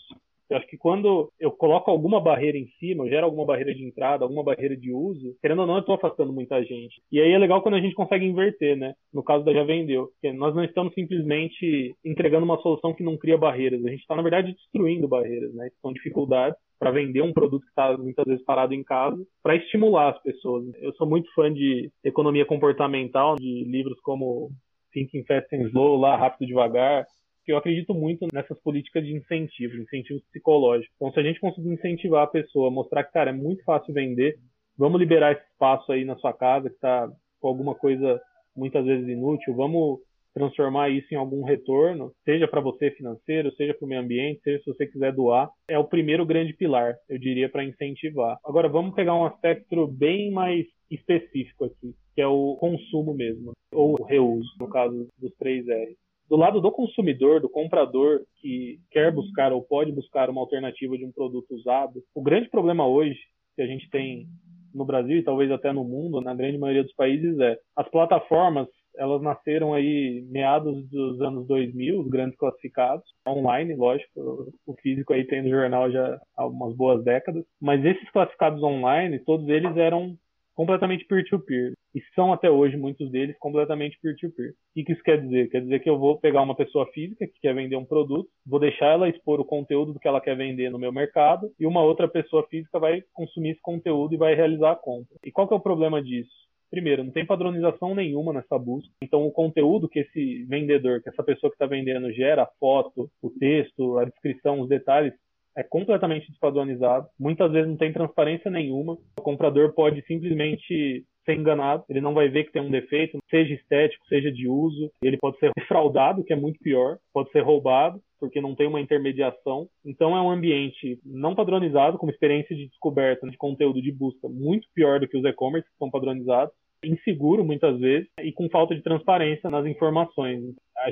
[0.53, 3.83] Eu acho que quando eu coloco alguma barreira em cima, eu gero alguma barreira de
[3.83, 7.01] entrada, alguma barreira de uso, querendo ou não, eu estou afastando muita gente.
[7.11, 8.93] E aí é legal quando a gente consegue inverter, né?
[9.11, 10.09] No caso da Já Vendeu.
[10.13, 13.83] Porque nós não estamos simplesmente entregando uma solução que não cria barreiras.
[13.83, 15.69] A gente está, na verdade, destruindo barreiras, né?
[15.81, 20.09] São dificuldades para vender um produto que está muitas vezes parado em casa, para estimular
[20.09, 20.65] as pessoas.
[20.81, 24.51] Eu sou muito fã de economia comportamental, de livros como
[24.91, 27.07] Thinking Fast and Slow, lá, Rápido Devagar,
[27.43, 30.95] que eu acredito muito nessas políticas de incentivo, incentivos psicológicos.
[30.95, 34.37] Então, se a gente conseguir incentivar a pessoa, mostrar que, cara, é muito fácil vender,
[34.77, 38.19] vamos liberar esse espaço aí na sua casa que está com alguma coisa
[38.55, 39.99] muitas vezes inútil, vamos
[40.33, 44.63] transformar isso em algum retorno, seja para você financeiro, seja para o meio ambiente, seja
[44.63, 48.37] se você quiser doar, é o primeiro grande pilar, eu diria, para incentivar.
[48.43, 53.95] Agora, vamos pegar um aspecto bem mais específico aqui, que é o consumo mesmo, ou
[53.99, 55.95] o reuso, no caso dos três R
[56.33, 61.05] do lado do consumidor, do comprador que quer buscar ou pode buscar uma alternativa de
[61.05, 63.19] um produto usado, o grande problema hoje
[63.55, 64.25] que a gente tem
[64.73, 68.67] no Brasil e talvez até no mundo, na grande maioria dos países, é as plataformas
[68.97, 75.27] elas nasceram aí meados dos anos 2000, os grandes classificados, online, lógico, o físico aí
[75.27, 80.17] tem no jornal já há umas boas décadas, mas esses classificados online, todos eles eram
[80.55, 81.73] completamente peer-to-peer.
[81.95, 84.51] E são até hoje muitos deles completamente peer-to-peer.
[84.51, 85.49] O que isso quer dizer?
[85.49, 88.59] Quer dizer que eu vou pegar uma pessoa física que quer vender um produto, vou
[88.59, 91.83] deixar ela expor o conteúdo do que ela quer vender no meu mercado, e uma
[91.83, 95.15] outra pessoa física vai consumir esse conteúdo e vai realizar a compra.
[95.23, 96.43] E qual que é o problema disso?
[96.73, 98.91] primeiro, não tem padronização nenhuma nessa busca.
[99.03, 103.11] Então, o conteúdo que esse vendedor, que essa pessoa que está vendendo gera, a foto,
[103.21, 105.13] o texto, a descrição, os detalhes,
[105.55, 107.07] é completamente despadronizado.
[107.19, 108.97] Muitas vezes não tem transparência nenhuma.
[109.19, 113.53] O comprador pode simplesmente ser enganado, ele não vai ver que tem um defeito, seja
[113.53, 114.91] estético, seja de uso.
[115.01, 118.81] Ele pode ser fraudado, que é muito pior, pode ser roubado, porque não tem uma
[118.81, 119.67] intermediação.
[119.85, 124.67] Então é um ambiente não padronizado, com experiência de descoberta de conteúdo de busca muito
[124.73, 126.53] pior do que os e-commerce que são padronizados
[126.85, 130.43] inseguro muitas vezes e com falta de transparência nas informações.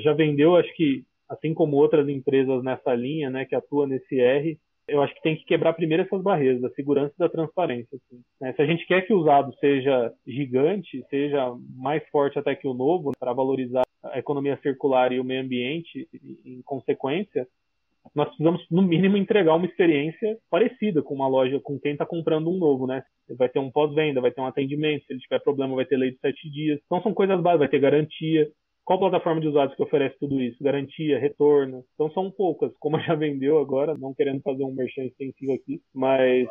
[0.02, 4.58] Já vendeu, acho que assim como outras empresas nessa linha, né, que atua nesse R,
[4.88, 7.96] eu acho que tem que quebrar primeiro essas barreiras da segurança e da transparência.
[7.96, 8.52] Assim, né?
[8.52, 12.74] Se a gente quer que o usado seja gigante, seja mais forte até que o
[12.74, 16.08] novo, para valorizar a economia circular e o meio ambiente,
[16.44, 17.46] em consequência,
[18.14, 22.50] nós precisamos, no mínimo, entregar uma experiência parecida com uma loja, com quem está comprando
[22.50, 23.02] um novo, né?
[23.38, 26.10] Vai ter um pós-venda, vai ter um atendimento, se ele tiver problema, vai ter lei
[26.10, 26.80] de sete dias.
[26.84, 28.48] Então, são coisas básicas, vai ter garantia.
[28.84, 30.62] Qual plataforma de usuários que oferece tudo isso?
[30.62, 31.84] Garantia, retorno.
[31.94, 36.48] Então são poucas, como já vendeu agora, não querendo fazer um merchan extensivo aqui, mas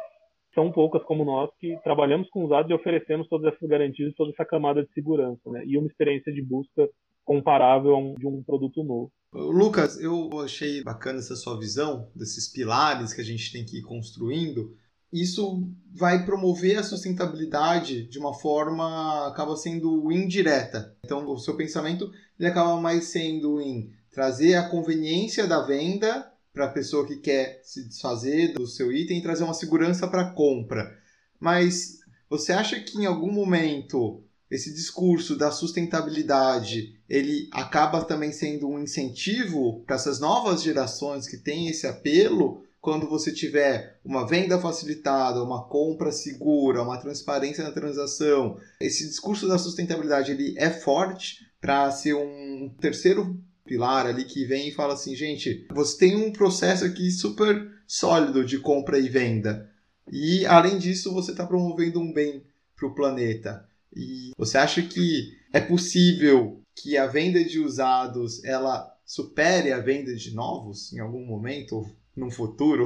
[0.54, 4.46] são poucas como nós que trabalhamos com usados e oferecemos todas essas garantias toda essa
[4.46, 5.64] camada de segurança, né?
[5.66, 6.90] E uma experiência de busca
[7.24, 9.12] comparável a um, de um produto novo.
[9.34, 13.84] Lucas, eu achei bacana essa sua visão desses pilares que a gente tem que ir
[13.84, 14.76] construindo
[15.12, 20.96] isso vai promover a sustentabilidade de uma forma acaba sendo indireta.
[21.04, 26.66] Então, o seu pensamento ele acaba mais sendo em trazer a conveniência da venda para
[26.66, 30.32] a pessoa que quer se desfazer do seu item e trazer uma segurança para a
[30.32, 30.98] compra.
[31.40, 38.68] Mas você acha que em algum momento esse discurso da sustentabilidade ele acaba também sendo
[38.68, 44.60] um incentivo para essas novas gerações que têm esse apelo quando você tiver uma venda
[44.60, 51.46] facilitada, uma compra segura, uma transparência na transação, esse discurso da sustentabilidade ele é forte
[51.62, 56.34] para ser um terceiro pilar ali que vem e fala assim, gente, você tem um
[56.34, 59.70] processo aqui super sólido de compra e venda.
[60.12, 62.44] E além disso, você está promovendo um bem
[62.76, 63.64] para o planeta.
[63.96, 70.16] E você acha que é possível que a venda de usados ela supere a venda
[70.16, 71.86] de novos em algum momento?
[72.16, 72.86] Num futuro?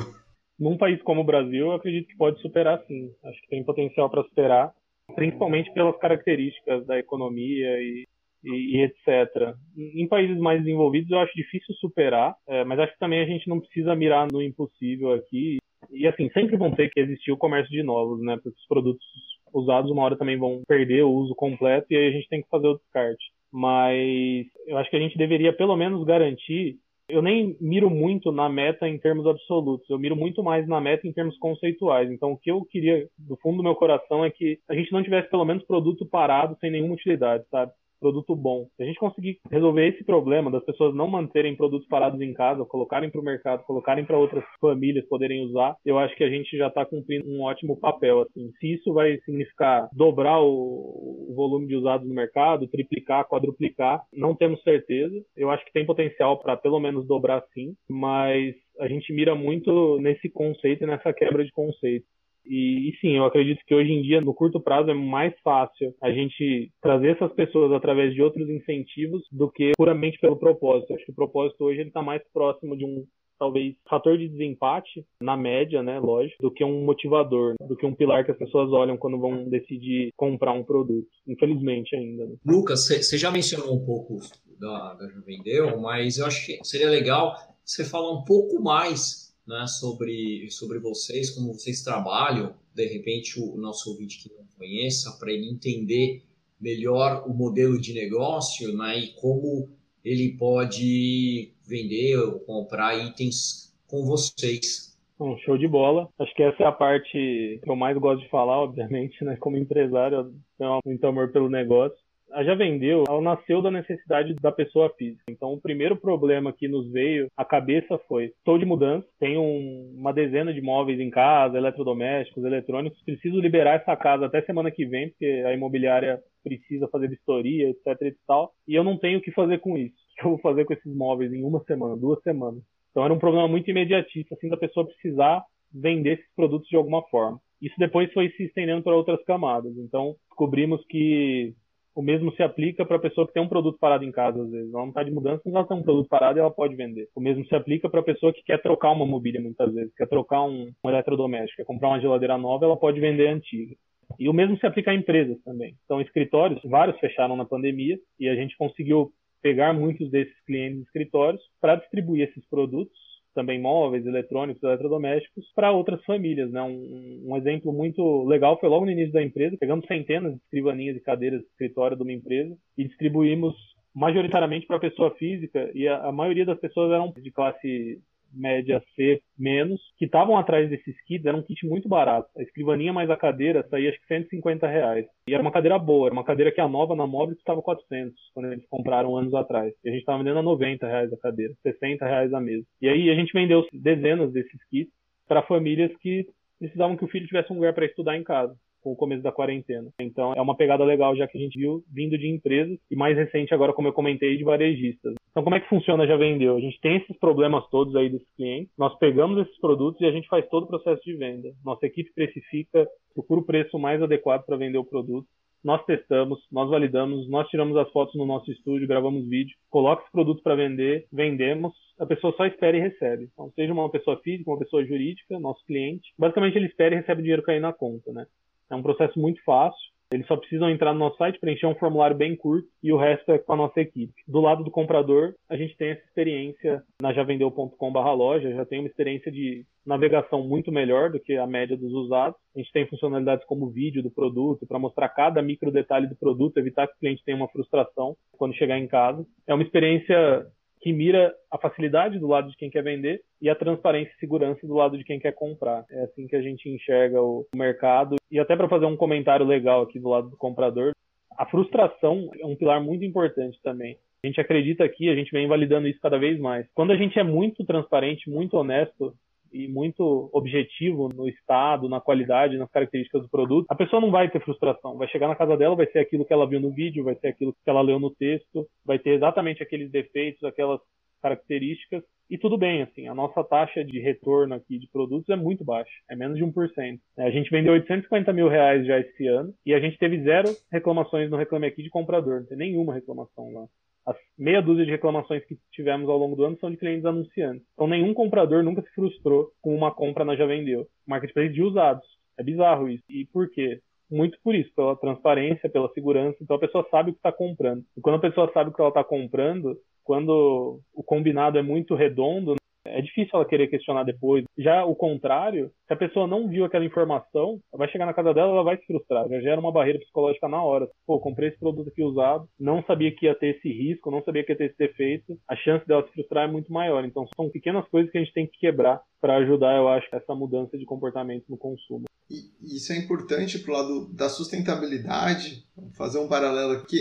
[0.59, 3.11] Num país como o Brasil, eu acredito que pode superar sim.
[3.25, 4.73] Acho que tem potencial para superar,
[5.13, 8.05] principalmente pelas características da economia e,
[8.43, 9.53] e, e, etc.
[9.77, 13.49] Em países mais desenvolvidos, eu acho difícil superar, é, mas acho que também a gente
[13.49, 15.57] não precisa mirar no impossível aqui.
[15.91, 18.35] E assim, sempre vão ter que existir o comércio de novos, né?
[18.35, 19.05] Porque os produtos
[19.53, 22.49] usados uma hora também vão perder o uso completo e aí a gente tem que
[22.49, 23.23] fazer o descarte.
[23.51, 28.49] Mas eu acho que a gente deveria pelo menos garantir eu nem miro muito na
[28.49, 32.11] meta em termos absolutos, eu miro muito mais na meta em termos conceituais.
[32.11, 35.03] Então, o que eu queria, do fundo do meu coração, é que a gente não
[35.03, 37.71] tivesse pelo menos produto parado sem nenhuma utilidade, sabe?
[37.99, 38.67] Produto bom.
[38.75, 42.65] Se a gente conseguir resolver esse problema das pessoas não manterem produtos parados em casa,
[42.65, 46.57] colocarem para o mercado, colocarem para outras famílias poderem usar, eu acho que a gente
[46.57, 48.21] já está cumprindo um ótimo papel.
[48.21, 48.51] Assim.
[48.59, 54.35] Se isso vai significar dobrar o, o volume de usados no mercado, triplicar, quadruplicar, não
[54.35, 55.15] temos certeza.
[55.35, 59.97] Eu acho que tem potencial para pelo menos dobrar sim, mas a gente mira muito
[59.99, 62.05] nesse conceito e nessa quebra de conceito.
[62.47, 65.93] E, e, sim, eu acredito que hoje em dia, no curto prazo, é mais fácil
[66.01, 70.93] a gente trazer essas pessoas através de outros incentivos do que puramente pelo propósito.
[70.93, 73.05] Acho que o propósito hoje está mais próximo de um
[73.37, 77.93] talvez fator de desempate na média, né, lógico, do que um motivador, do que um
[77.93, 81.07] pilar que as pessoas olham quando vão decidir comprar um produto.
[81.27, 82.25] Infelizmente ainda.
[82.25, 82.35] Né?
[82.45, 84.19] Lucas, você já mencionou um pouco
[84.59, 89.65] da, da Juvendeu, mas eu acho que seria legal você falar um pouco mais né,
[89.67, 95.31] sobre, sobre vocês, como vocês trabalham, de repente o nosso ouvinte que não conheça, para
[95.31, 96.23] ele entender
[96.59, 99.69] melhor o modelo de negócio né, e como
[100.03, 104.95] ele pode vender ou comprar itens com vocês.
[105.19, 106.09] Um show de bola.
[106.19, 109.37] Acho que essa é a parte que eu mais gosto de falar, obviamente, né?
[109.37, 111.97] Como empresário, eu tenho muito amor pelo negócio
[112.31, 115.23] a Já Vendeu, ela nasceu da necessidade da pessoa física.
[115.29, 119.95] Então, o primeiro problema que nos veio à cabeça foi: estou de mudança, tenho um,
[119.97, 124.85] uma dezena de móveis em casa, eletrodomésticos, eletrônicos, preciso liberar essa casa até semana que
[124.85, 129.21] vem, porque a imobiliária precisa fazer vistoria, etc e tal, e eu não tenho o
[129.21, 129.95] que fazer com isso.
[129.95, 132.61] O que eu vou fazer com esses móveis em uma semana, duas semanas?
[132.91, 137.01] Então, era um problema muito imediatista, assim, da pessoa precisar vender esses produtos de alguma
[137.09, 137.39] forma.
[137.61, 139.75] Isso depois foi se estendendo para outras camadas.
[139.77, 141.53] Então, descobrimos que
[141.95, 144.51] o mesmo se aplica para a pessoa que tem um produto parado em casa, às
[144.51, 144.71] vezes.
[144.73, 147.07] Ela não está de mudança, mas ela tem um produto parado e ela pode vender.
[147.15, 150.07] O mesmo se aplica para a pessoa que quer trocar uma mobília, muitas vezes, quer
[150.07, 153.75] trocar um, um eletrodoméstico, quer comprar uma geladeira nova, ela pode vender a antiga.
[154.19, 155.75] E o mesmo se aplica a empresas também.
[155.85, 160.85] Então, escritórios, vários fecharam na pandemia e a gente conseguiu pegar muitos desses clientes de
[160.85, 162.97] escritórios para distribuir esses produtos,
[163.35, 166.51] também móveis, eletrônicos, eletrodomésticos, para outras famílias.
[166.51, 166.61] Né?
[166.61, 170.97] Um, um, exemplo muito legal foi logo no início da empresa, pegamos centenas de escrivaninhas
[170.97, 173.53] e cadeiras de escritório de uma empresa e distribuímos
[173.93, 178.01] majoritariamente para pessoa física e a, a maioria das pessoas eram de classe
[178.35, 182.29] média C menos, que estavam atrás desses kits, era um kit muito barato.
[182.37, 185.05] A escrivaninha mais a cadeira saía acho que 150 reais.
[185.27, 188.15] E era uma cadeira boa, era uma cadeira que a nova na Móveis custava 400,
[188.33, 189.73] quando eles compraram anos atrás.
[189.83, 192.65] E a gente estava vendendo a 90 reais a cadeira, 60 reais a mesa.
[192.81, 194.91] E aí a gente vendeu dezenas desses kits
[195.27, 196.25] para famílias que
[196.59, 198.55] precisavam que o filho tivesse um lugar para estudar em casa
[198.85, 199.89] com o começo da quarentena.
[199.99, 203.17] Então é uma pegada legal já que a gente viu vindo de empresas e mais
[203.17, 205.15] recente agora, como eu comentei, de varejistas.
[205.31, 206.55] Então como é que funciona já vendeu?
[206.55, 210.11] A gente tem esses problemas todos aí dos clientes, nós pegamos esses produtos e a
[210.11, 211.51] gente faz todo o processo de venda.
[211.65, 215.27] Nossa equipe precifica, procura o preço mais adequado para vender o produto
[215.65, 220.11] nós testamos, nós validamos, nós tiramos as fotos no nosso estúdio, gravamos vídeo, coloca esse
[220.11, 223.29] produto para vender, vendemos, a pessoa só espera e recebe.
[223.33, 227.21] Então, seja uma pessoa física, uma pessoa jurídica, nosso cliente, basicamente ele espera e recebe
[227.21, 228.27] o dinheiro cair na conta, né?
[228.69, 229.95] É um processo muito fácil.
[230.13, 233.31] Eles só precisam entrar no nosso site, preencher um formulário bem curto e o resto
[233.31, 234.13] é com a nossa equipe.
[234.27, 239.31] Do lado do comprador, a gente tem essa experiência na javendeu.com/loja, já tem uma experiência
[239.31, 242.37] de navegação muito melhor do que a média dos usados.
[242.55, 246.57] A gente tem funcionalidades como vídeo do produto para mostrar cada micro detalhe do produto,
[246.57, 249.25] evitar que o cliente tenha uma frustração quando chegar em casa.
[249.47, 250.45] É uma experiência
[250.85, 254.67] que mira a facilidade do lado de quem quer vender e a transparência e segurança
[254.67, 255.83] do lado de quem quer comprar.
[255.89, 258.17] É assim que a gente enxerga o mercado.
[258.29, 260.91] E até para fazer um comentário legal aqui do lado do comprador,
[261.35, 263.97] a frustração é um pilar muito importante também.
[264.23, 266.67] A gente acredita aqui, a gente vem validando isso cada vez mais.
[266.75, 269.11] Quando a gente é muito transparente, muito honesto
[269.55, 274.29] e muito objetivo no estado, na qualidade, nas características do produto, a pessoa não vai
[274.29, 274.97] ter frustração.
[274.97, 277.29] Vai chegar na casa dela, vai ser aquilo que ela viu no vídeo, vai ser
[277.29, 280.81] aquilo que ela leu no texto, vai ter exatamente aqueles defeitos, aquelas
[281.21, 285.63] características e tudo bem, assim, a nossa taxa de retorno aqui de produtos é muito
[285.63, 286.99] baixa, é menos de 1%.
[287.17, 291.29] A gente vendeu 850 mil reais já esse ano e a gente teve zero reclamações
[291.29, 293.65] no Reclame Aqui de comprador, não tem nenhuma reclamação lá.
[294.05, 297.65] As meia dúzia de reclamações que tivemos ao longo do ano são de clientes anunciantes.
[297.73, 300.87] Então nenhum comprador nunca se frustrou com uma compra na Já Vendeu.
[301.07, 302.05] Marketplace de usados.
[302.37, 303.03] É bizarro isso.
[303.09, 303.79] E por quê?
[304.09, 306.37] Muito por isso, pela transparência, pela segurança.
[306.41, 307.83] Então a pessoa sabe o que está comprando.
[307.97, 311.95] E quando a pessoa sabe o que ela está comprando, quando o combinado é muito
[311.95, 312.55] redondo,
[312.85, 314.45] é difícil ela querer questionar depois.
[314.57, 318.51] Já o contrário, se a pessoa não viu aquela informação, vai chegar na casa dela,
[318.51, 319.27] ela vai se frustrar.
[319.27, 320.87] Já gera uma barreira psicológica na hora.
[321.05, 324.43] Pô, comprei esse produto aqui usado, não sabia que ia ter esse risco, não sabia
[324.43, 325.37] que ia ter esse defeito.
[325.49, 327.03] A chance dela se frustrar é muito maior.
[327.05, 330.35] Então, são pequenas coisas que a gente tem que quebrar para ajudar, eu acho, essa
[330.35, 332.05] mudança de comportamento no consumo.
[332.29, 335.63] E isso é importante pro lado da sustentabilidade.
[335.97, 336.99] Fazer um paralelo aqui.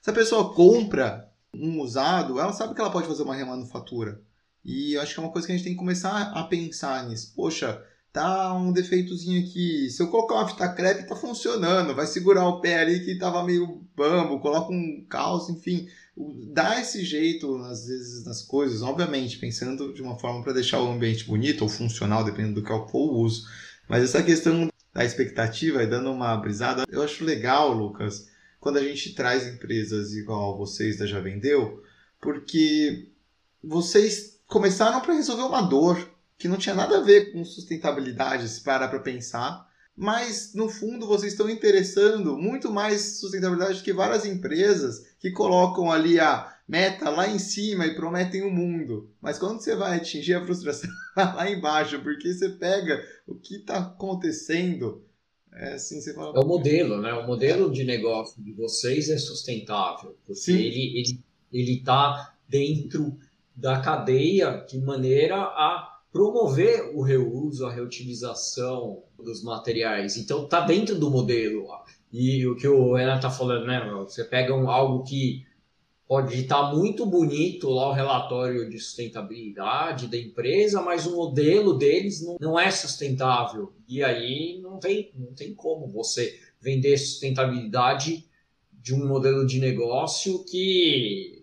[0.00, 4.20] Se a pessoa compra um usado, ela sabe que ela pode fazer uma remanufatura.
[4.64, 7.06] E eu acho que é uma coisa que a gente tem que começar a pensar
[7.08, 7.32] nisso.
[7.36, 9.90] Poxa, tá um defeitozinho aqui.
[9.90, 11.94] Se eu colocar uma fita crepe, tá funcionando.
[11.94, 14.40] Vai segurar o pé ali que tava meio bambo.
[14.40, 15.88] Coloca um calço, enfim.
[16.52, 18.82] Dá esse jeito, às vezes, nas coisas.
[18.82, 22.90] Obviamente, pensando de uma forma para deixar o ambiente bonito ou funcional, dependendo do que
[22.90, 23.46] for o uso.
[23.88, 28.28] Mas essa questão da expectativa e dando uma brisada, eu acho legal, Lucas,
[28.60, 31.82] quando a gente traz empresas igual vocês da Já Vendeu,
[32.20, 33.08] porque
[33.62, 38.62] vocês começaram para resolver uma dor que não tinha nada a ver com sustentabilidade, se
[38.62, 39.68] parar para pensar.
[39.96, 45.90] Mas, no fundo, vocês estão interessando muito mais sustentabilidade do que várias empresas que colocam
[45.90, 49.10] ali a meta lá em cima e prometem o um mundo.
[49.20, 53.78] Mas quando você vai atingir a frustração lá embaixo, porque você pega o que está
[53.78, 55.02] acontecendo,
[55.52, 56.36] é assim, você fala...
[56.36, 57.12] É o modelo, né?
[57.12, 60.16] O modelo de negócio de vocês é sustentável.
[60.24, 60.58] Porque Sim.
[60.58, 61.18] ele está
[61.52, 63.18] ele, ele tá dentro
[63.54, 70.16] da cadeia de maneira a promover o reuso, a reutilização dos materiais.
[70.16, 71.66] Então, está dentro do modelo.
[72.12, 73.80] E o que o Renato está falando, né?
[73.98, 75.44] Você pega um, algo que
[76.06, 82.24] pode estar muito bonito lá o relatório de sustentabilidade da empresa, mas o modelo deles
[82.24, 83.72] não, não é sustentável.
[83.88, 88.24] E aí não tem, não tem como você vender sustentabilidade
[88.72, 91.33] de um modelo de negócio que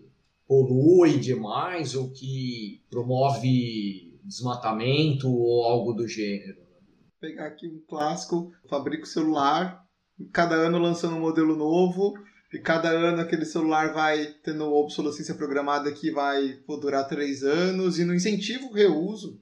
[0.52, 6.58] polui demais ou que promove desmatamento ou algo do gênero.
[6.58, 9.82] Vou pegar aqui um clássico, fabrico celular,
[10.30, 12.12] cada ano lançando um modelo novo,
[12.52, 18.04] e cada ano aquele celular vai tendo obsolescência programada que vai durar três anos, e
[18.04, 19.40] no incentivo o reuso.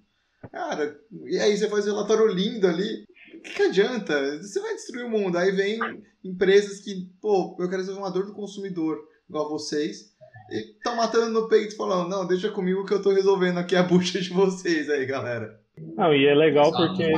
[0.52, 0.96] Cara,
[1.26, 3.04] e aí você faz um relatório lindo ali,
[3.42, 4.38] que, que adianta?
[4.38, 5.36] Você vai destruir o mundo.
[5.36, 5.78] Aí vem
[6.22, 8.98] empresas que, pô, eu quero ser uma dor do consumidor,
[9.28, 10.09] igual vocês,
[10.50, 13.82] e estão matando no peito falando, não, deixa comigo que eu tô resolvendo aqui a
[13.84, 15.60] bucha de vocês aí, galera.
[15.96, 17.12] Não, e é legal porque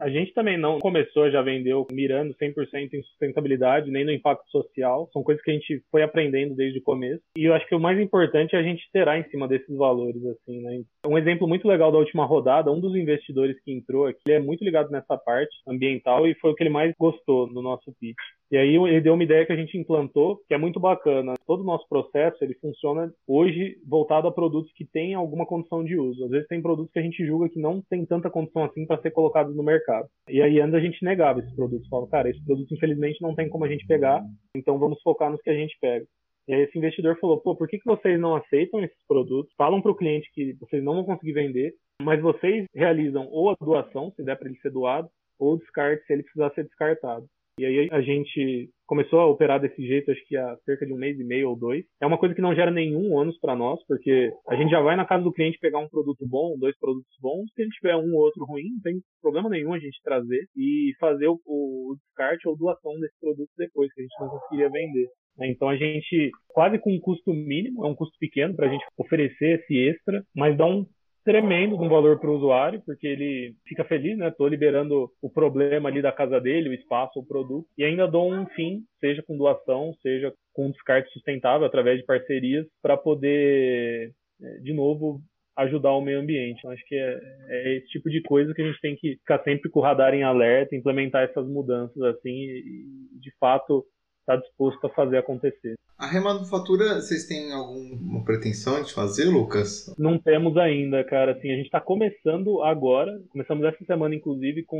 [0.00, 5.08] a gente também não começou, já vendeu mirando 100% em sustentabilidade, nem no impacto social.
[5.12, 7.22] São coisas que a gente foi aprendendo desde o começo.
[7.36, 10.24] E eu acho que o mais importante é a gente terá em cima desses valores,
[10.24, 10.82] assim, né?
[11.06, 14.40] Um exemplo muito legal da última rodada, um dos investidores que entrou aqui, ele é
[14.40, 18.16] muito ligado nessa parte ambiental e foi o que ele mais gostou no nosso pitch.
[18.50, 21.34] E aí ele deu uma ideia que a gente implantou, que é muito bacana.
[21.46, 25.96] Todo o nosso processo, ele funciona hoje voltado a produtos que têm alguma condição de
[25.96, 26.24] uso.
[26.24, 29.00] Às vezes tem produtos que a gente julga que não tem tanta condição assim para
[29.00, 29.89] ser colocados no mercado.
[30.28, 31.88] E aí antes a gente negava esses produtos.
[31.88, 34.22] Falava, cara, esse produto infelizmente não tem como a gente pegar,
[34.54, 36.04] então vamos focar nos que a gente pega.
[36.48, 39.52] E aí esse investidor falou, pô, por que, que vocês não aceitam esses produtos?
[39.56, 41.72] Falam para o cliente que vocês não vão conseguir vender,
[42.02, 46.04] mas vocês realizam ou a doação, se der para ele ser doado, ou o descarte
[46.06, 47.26] se ele precisar ser descartado.
[47.58, 50.96] E aí a gente começou a operar desse jeito, acho que há cerca de um
[50.96, 51.84] mês e meio ou dois.
[52.02, 54.96] É uma coisa que não gera nenhum ônus para nós, porque a gente já vai
[54.96, 57.44] na casa do cliente pegar um produto bom, dois produtos bons.
[57.54, 60.92] Se ele tiver um ou outro ruim, não tem problema nenhum a gente trazer e
[60.98, 65.06] fazer o, o descarte ou doação desse produto depois, que a gente não conseguiria vender.
[65.42, 68.84] Então a gente, quase com um custo mínimo, é um custo pequeno para a gente
[68.98, 70.84] oferecer esse extra, mas dá um
[71.30, 74.28] tremendo um valor para o usuário, porque ele fica feliz, né?
[74.28, 78.32] Estou liberando o problema ali da casa dele, o espaço, o produto, e ainda dou
[78.32, 84.10] um fim, seja com doação, seja com descarte sustentável através de parcerias, para poder,
[84.42, 85.20] é, de novo,
[85.56, 86.58] ajudar o meio ambiente.
[86.58, 89.40] Então, acho que é, é, esse tipo de coisa que a gente tem que ficar
[89.44, 93.84] sempre com o radar em alerta, implementar essas mudanças assim, e de fato
[94.30, 95.74] está disposto a fazer acontecer.
[95.98, 99.94] A remanufatura, vocês têm alguma pretensão de fazer, Lucas?
[99.98, 101.32] Não temos ainda, cara.
[101.32, 104.78] Assim, a gente está começando agora, começamos essa semana, inclusive, com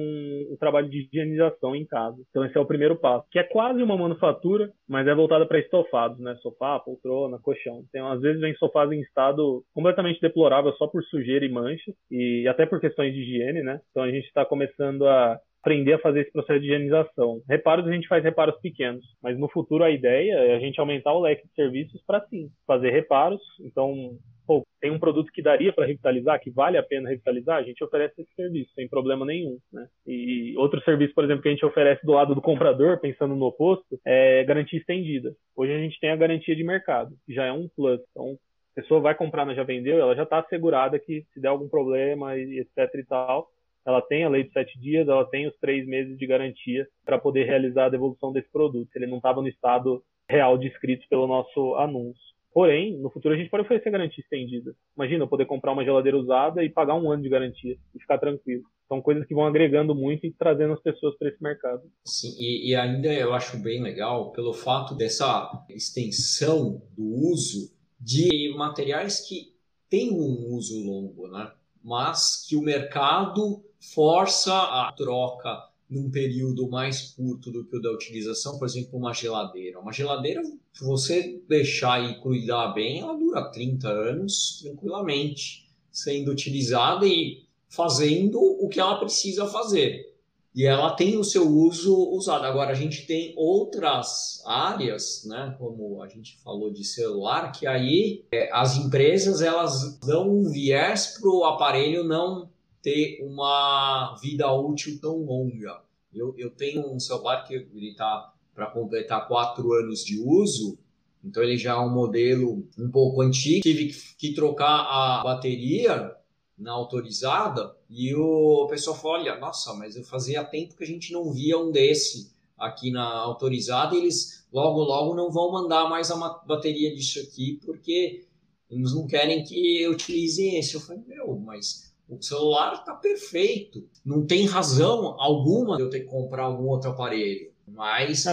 [0.51, 2.17] o trabalho de higienização em casa.
[2.31, 5.59] Então, esse é o primeiro passo, que é quase uma manufatura, mas é voltada para
[5.59, 6.37] estofados, né?
[6.41, 7.85] Sofá, poltrona, colchão.
[7.91, 12.49] Então, às vezes, vem sofás em estado completamente deplorável só por sujeira e mancha, e
[12.49, 13.79] até por questões de higiene, né?
[13.91, 17.43] Então, a gente está começando a aprender a fazer esse processo de higienização.
[17.49, 21.13] Reparos a gente faz reparos pequenos, mas no futuro a ideia é a gente aumentar
[21.13, 23.41] o leque de serviços para sim fazer reparos.
[23.61, 27.63] Então, pô, tem um produto que daria para revitalizar, que vale a pena revitalizar, a
[27.63, 29.87] gente oferece esse serviço sem problema nenhum, né?
[30.07, 33.47] E outro serviço, por exemplo, que a gente oferece do lado do comprador, pensando no
[33.47, 35.35] oposto, é garantia estendida.
[35.55, 38.01] Hoje a gente tem a garantia de mercado, que já é um plus.
[38.11, 38.37] Então,
[38.77, 41.69] a pessoa vai comprar na Já Vendeu, ela já está assegurada que se der algum
[41.69, 43.49] problema e etc e tal,
[43.87, 47.19] ela tem a lei de sete dias, ela tem os três meses de garantia para
[47.19, 51.27] poder realizar a devolução desse produto, se ele não estava no estado real descrito pelo
[51.27, 52.31] nosso anúncio.
[52.53, 54.75] Porém, no futuro a gente pode oferecer garantia estendida.
[54.97, 58.19] Imagina eu poder comprar uma geladeira usada e pagar um ano de garantia e ficar
[58.19, 58.65] tranquilo.
[58.89, 61.83] São coisas que vão agregando muito e trazendo as pessoas para esse mercado.
[62.05, 68.53] Sim, e, e, ainda eu acho bem legal pelo fato dessa extensão do uso de
[68.57, 69.55] materiais que
[69.89, 71.53] têm um uso longo, né?
[71.83, 77.91] mas que o mercado força a troca num período mais curto do que o da
[77.91, 79.81] utilização, por exemplo, uma geladeira.
[79.81, 80.41] Uma geladeira,
[80.73, 88.39] se você deixar e cuidar bem, ela dura 30 anos tranquilamente, sendo utilizada e fazendo
[88.39, 90.11] o que ela precisa fazer.
[90.55, 92.45] E ela tem o seu uso usado.
[92.45, 98.25] Agora, a gente tem outras áreas, né, como a gente falou de celular, que aí
[98.33, 102.50] é, as empresas elas dão um viés para o aparelho não
[102.83, 105.83] ter uma vida útil tão longa.
[106.13, 110.79] Eu, eu tenho um celular que ele está para completar quatro anos de uso,
[111.25, 113.63] então ele já é um modelo um pouco antigo.
[113.63, 116.15] Tive que trocar a bateria
[116.59, 121.13] na autorizada e o pessoal falou, olha, nossa, mas eu fazia tempo que a gente
[121.13, 126.11] não via um desse aqui na autorizada e eles logo, logo não vão mandar mais
[126.11, 126.17] a
[126.47, 128.27] bateria disso aqui porque
[128.71, 130.75] eles não querem que eu utilize esse.
[130.75, 133.89] Eu falei, meu, mas o celular está perfeito.
[134.05, 137.51] Não tem razão alguma de eu ter que comprar algum outro aparelho.
[137.73, 138.25] Mas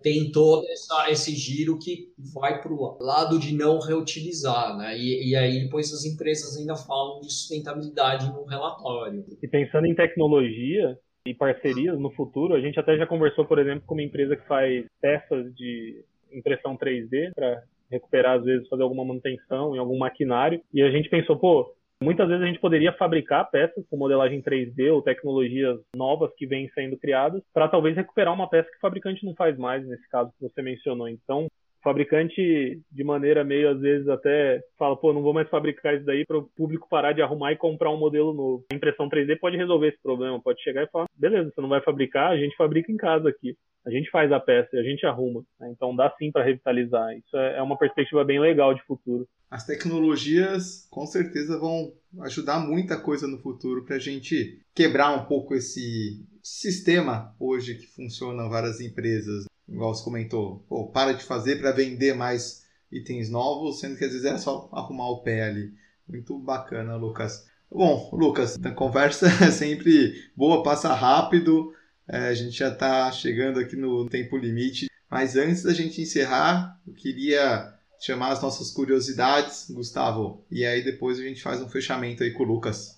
[0.00, 4.96] tem todo essa, esse giro que vai para o lado de não reutilizar, né?
[4.96, 9.24] E, e, aí depois as empresas ainda falam de sustentabilidade no relatório.
[9.42, 10.96] E pensando em tecnologia
[11.26, 14.46] e parcerias no futuro, a gente até já conversou, por exemplo, com uma empresa que
[14.46, 20.60] faz peças de impressão 3D para recuperar, às vezes, fazer alguma manutenção em algum maquinário.
[20.72, 24.92] E a gente pensou, pô, Muitas vezes a gente poderia fabricar peças com modelagem 3D
[24.92, 29.24] ou tecnologias novas que vêm sendo criadas para talvez recuperar uma peça que o fabricante
[29.24, 31.08] não faz mais, nesse caso que você mencionou.
[31.08, 31.46] Então,
[31.86, 36.26] fabricante, de maneira meio, às vezes, até fala, pô, não vou mais fabricar isso daí
[36.26, 38.64] para o público parar de arrumar e comprar um modelo novo.
[38.72, 41.80] A impressão 3D pode resolver esse problema, pode chegar e falar, beleza, você não vai
[41.80, 43.56] fabricar, a gente fabrica em casa aqui.
[43.86, 45.44] A gente faz a peça e a gente arruma.
[45.60, 45.70] Né?
[45.70, 47.16] Então dá sim para revitalizar.
[47.16, 49.28] Isso é, é uma perspectiva bem legal de futuro.
[49.48, 55.26] As tecnologias com certeza vão ajudar muita coisa no futuro para a gente quebrar um
[55.26, 61.24] pouco esse sistema hoje que funciona em várias empresas igual você comentou, pô, para de
[61.24, 65.44] fazer para vender mais itens novos, sendo que às vezes é só arrumar o pé
[65.44, 65.72] ali.
[66.08, 67.46] Muito bacana, Lucas.
[67.70, 71.72] Bom, Lucas, a conversa é sempre boa, passa rápido.
[72.08, 74.88] É, a gente já está chegando aqui no tempo limite.
[75.10, 80.44] Mas antes da gente encerrar, eu queria chamar as nossas curiosidades, Gustavo.
[80.50, 82.96] E aí depois a gente faz um fechamento aí com o Lucas.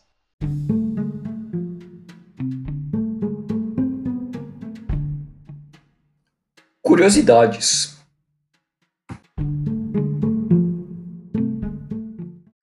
[6.99, 7.97] Curiosidades.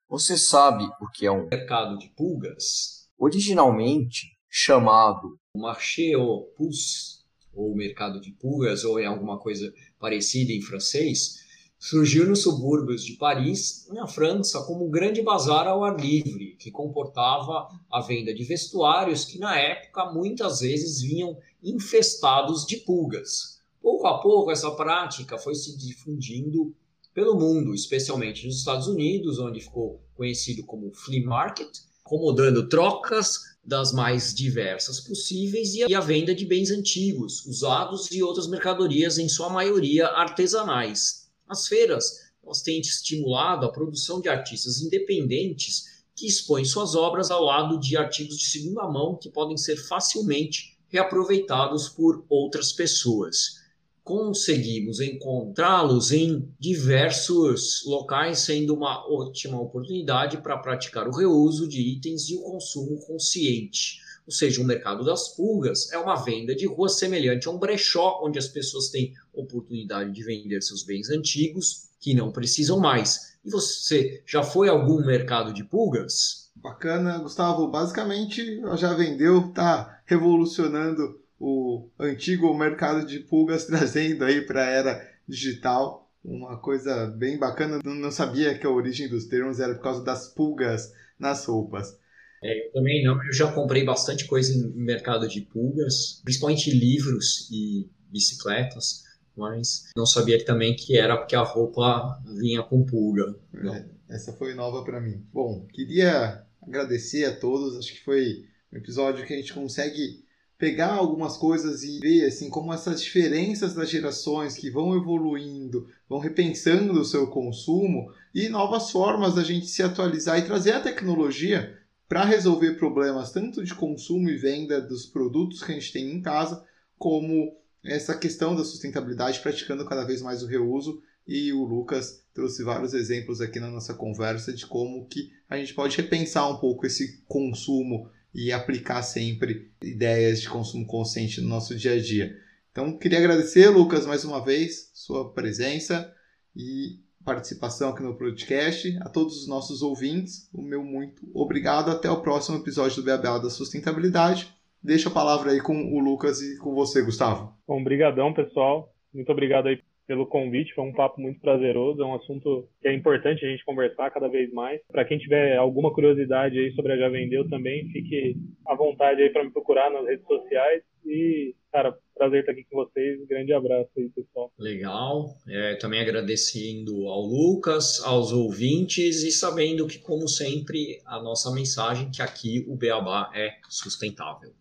[0.09, 3.07] Você sabe o que é um mercado de pulgas?
[3.17, 7.23] Originalmente chamado marché aux puces,
[7.53, 11.37] ou mercado de pulgas, ou em alguma coisa parecida em francês,
[11.79, 16.71] surgiu nos subúrbios de Paris, na França, como um grande bazar ao ar livre, que
[16.71, 23.54] comportava a venda de vestuários que na época muitas vezes vinham infestados de pulgas.
[23.85, 26.75] Pouco a pouco, essa prática foi se difundindo
[27.13, 31.69] pelo mundo, especialmente nos Estados Unidos, onde ficou conhecido como flea market,
[32.03, 38.47] acomodando trocas das mais diversas possíveis e a venda de bens antigos, usados e outras
[38.47, 41.29] mercadorias, em sua maioria artesanais.
[41.47, 47.43] As feiras elas têm estimulado a produção de artistas independentes que expõem suas obras ao
[47.43, 53.63] lado de artigos de segunda mão que podem ser facilmente reaproveitados por outras pessoas
[54.05, 62.29] conseguimos encontrá-los em diversos locais, sendo uma ótima oportunidade para praticar o reuso de itens
[62.29, 63.99] e o consumo consciente.
[64.27, 68.21] Ou seja, o mercado das pulgas é uma venda de rua semelhante a um brechó,
[68.23, 73.35] onde as pessoas têm oportunidade de vender seus bens antigos que não precisam mais.
[73.43, 76.51] E você já foi a algum mercado de pulgas?
[76.55, 77.67] Bacana, Gustavo.
[77.69, 85.11] Basicamente, já vendeu, tá revolucionando o antigo mercado de pulgas trazendo aí para a era
[85.27, 86.09] digital.
[86.23, 90.27] Uma coisa bem bacana, não sabia que a origem dos termos era por causa das
[90.27, 91.99] pulgas nas roupas.
[92.43, 97.47] É, eu também não, eu já comprei bastante coisa em mercado de pulgas, principalmente livros
[97.51, 99.03] e bicicletas,
[99.37, 103.35] mas não sabia também que era porque a roupa vinha com pulga.
[103.53, 105.23] É, essa foi nova para mim.
[105.31, 110.24] Bom, queria agradecer a todos, acho que foi um episódio que a gente consegue
[110.57, 116.19] pegar algumas coisas e ver assim como essas diferenças das gerações que vão evoluindo, vão
[116.19, 121.77] repensando o seu consumo e novas formas da gente se atualizar e trazer a tecnologia
[122.07, 126.21] para resolver problemas tanto de consumo e venda dos produtos que a gente tem em
[126.21, 126.63] casa,
[126.97, 131.01] como essa questão da sustentabilidade, praticando cada vez mais o reuso.
[131.27, 135.73] E o Lucas trouxe vários exemplos aqui na nossa conversa de como que a gente
[135.73, 141.73] pode repensar um pouco esse consumo e aplicar sempre ideias de consumo consciente no nosso
[141.73, 142.35] dia a dia.
[142.69, 146.13] Então, queria agradecer, Lucas, mais uma vez, sua presença
[146.53, 148.97] e participação aqui no podcast.
[149.01, 151.89] A todos os nossos ouvintes, o meu muito obrigado.
[151.89, 154.53] Até o próximo episódio do Beabel da Sustentabilidade.
[154.83, 157.55] Deixa a palavra aí com o Lucas e com você, Gustavo.
[157.65, 158.93] Bom, brigadão, pessoal.
[159.13, 160.73] Muito obrigado aí pelo convite.
[160.73, 162.01] Foi um papo muito prazeroso.
[162.01, 164.81] É um assunto que é importante a gente conversar cada vez mais.
[164.91, 168.35] Para quem tiver alguma curiosidade aí sobre a Já Vendeu também, fique
[168.67, 170.83] à vontade aí para me procurar nas redes sociais.
[171.05, 173.25] E, cara, prazer estar aqui com vocês.
[173.27, 174.51] Grande abraço aí, pessoal.
[174.57, 175.29] Legal.
[175.47, 182.09] É, também agradecendo ao Lucas, aos ouvintes e sabendo que, como sempre, a nossa mensagem
[182.09, 184.51] que aqui o Beabá é sustentável.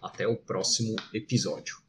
[0.00, 1.87] Até o próximo episódio.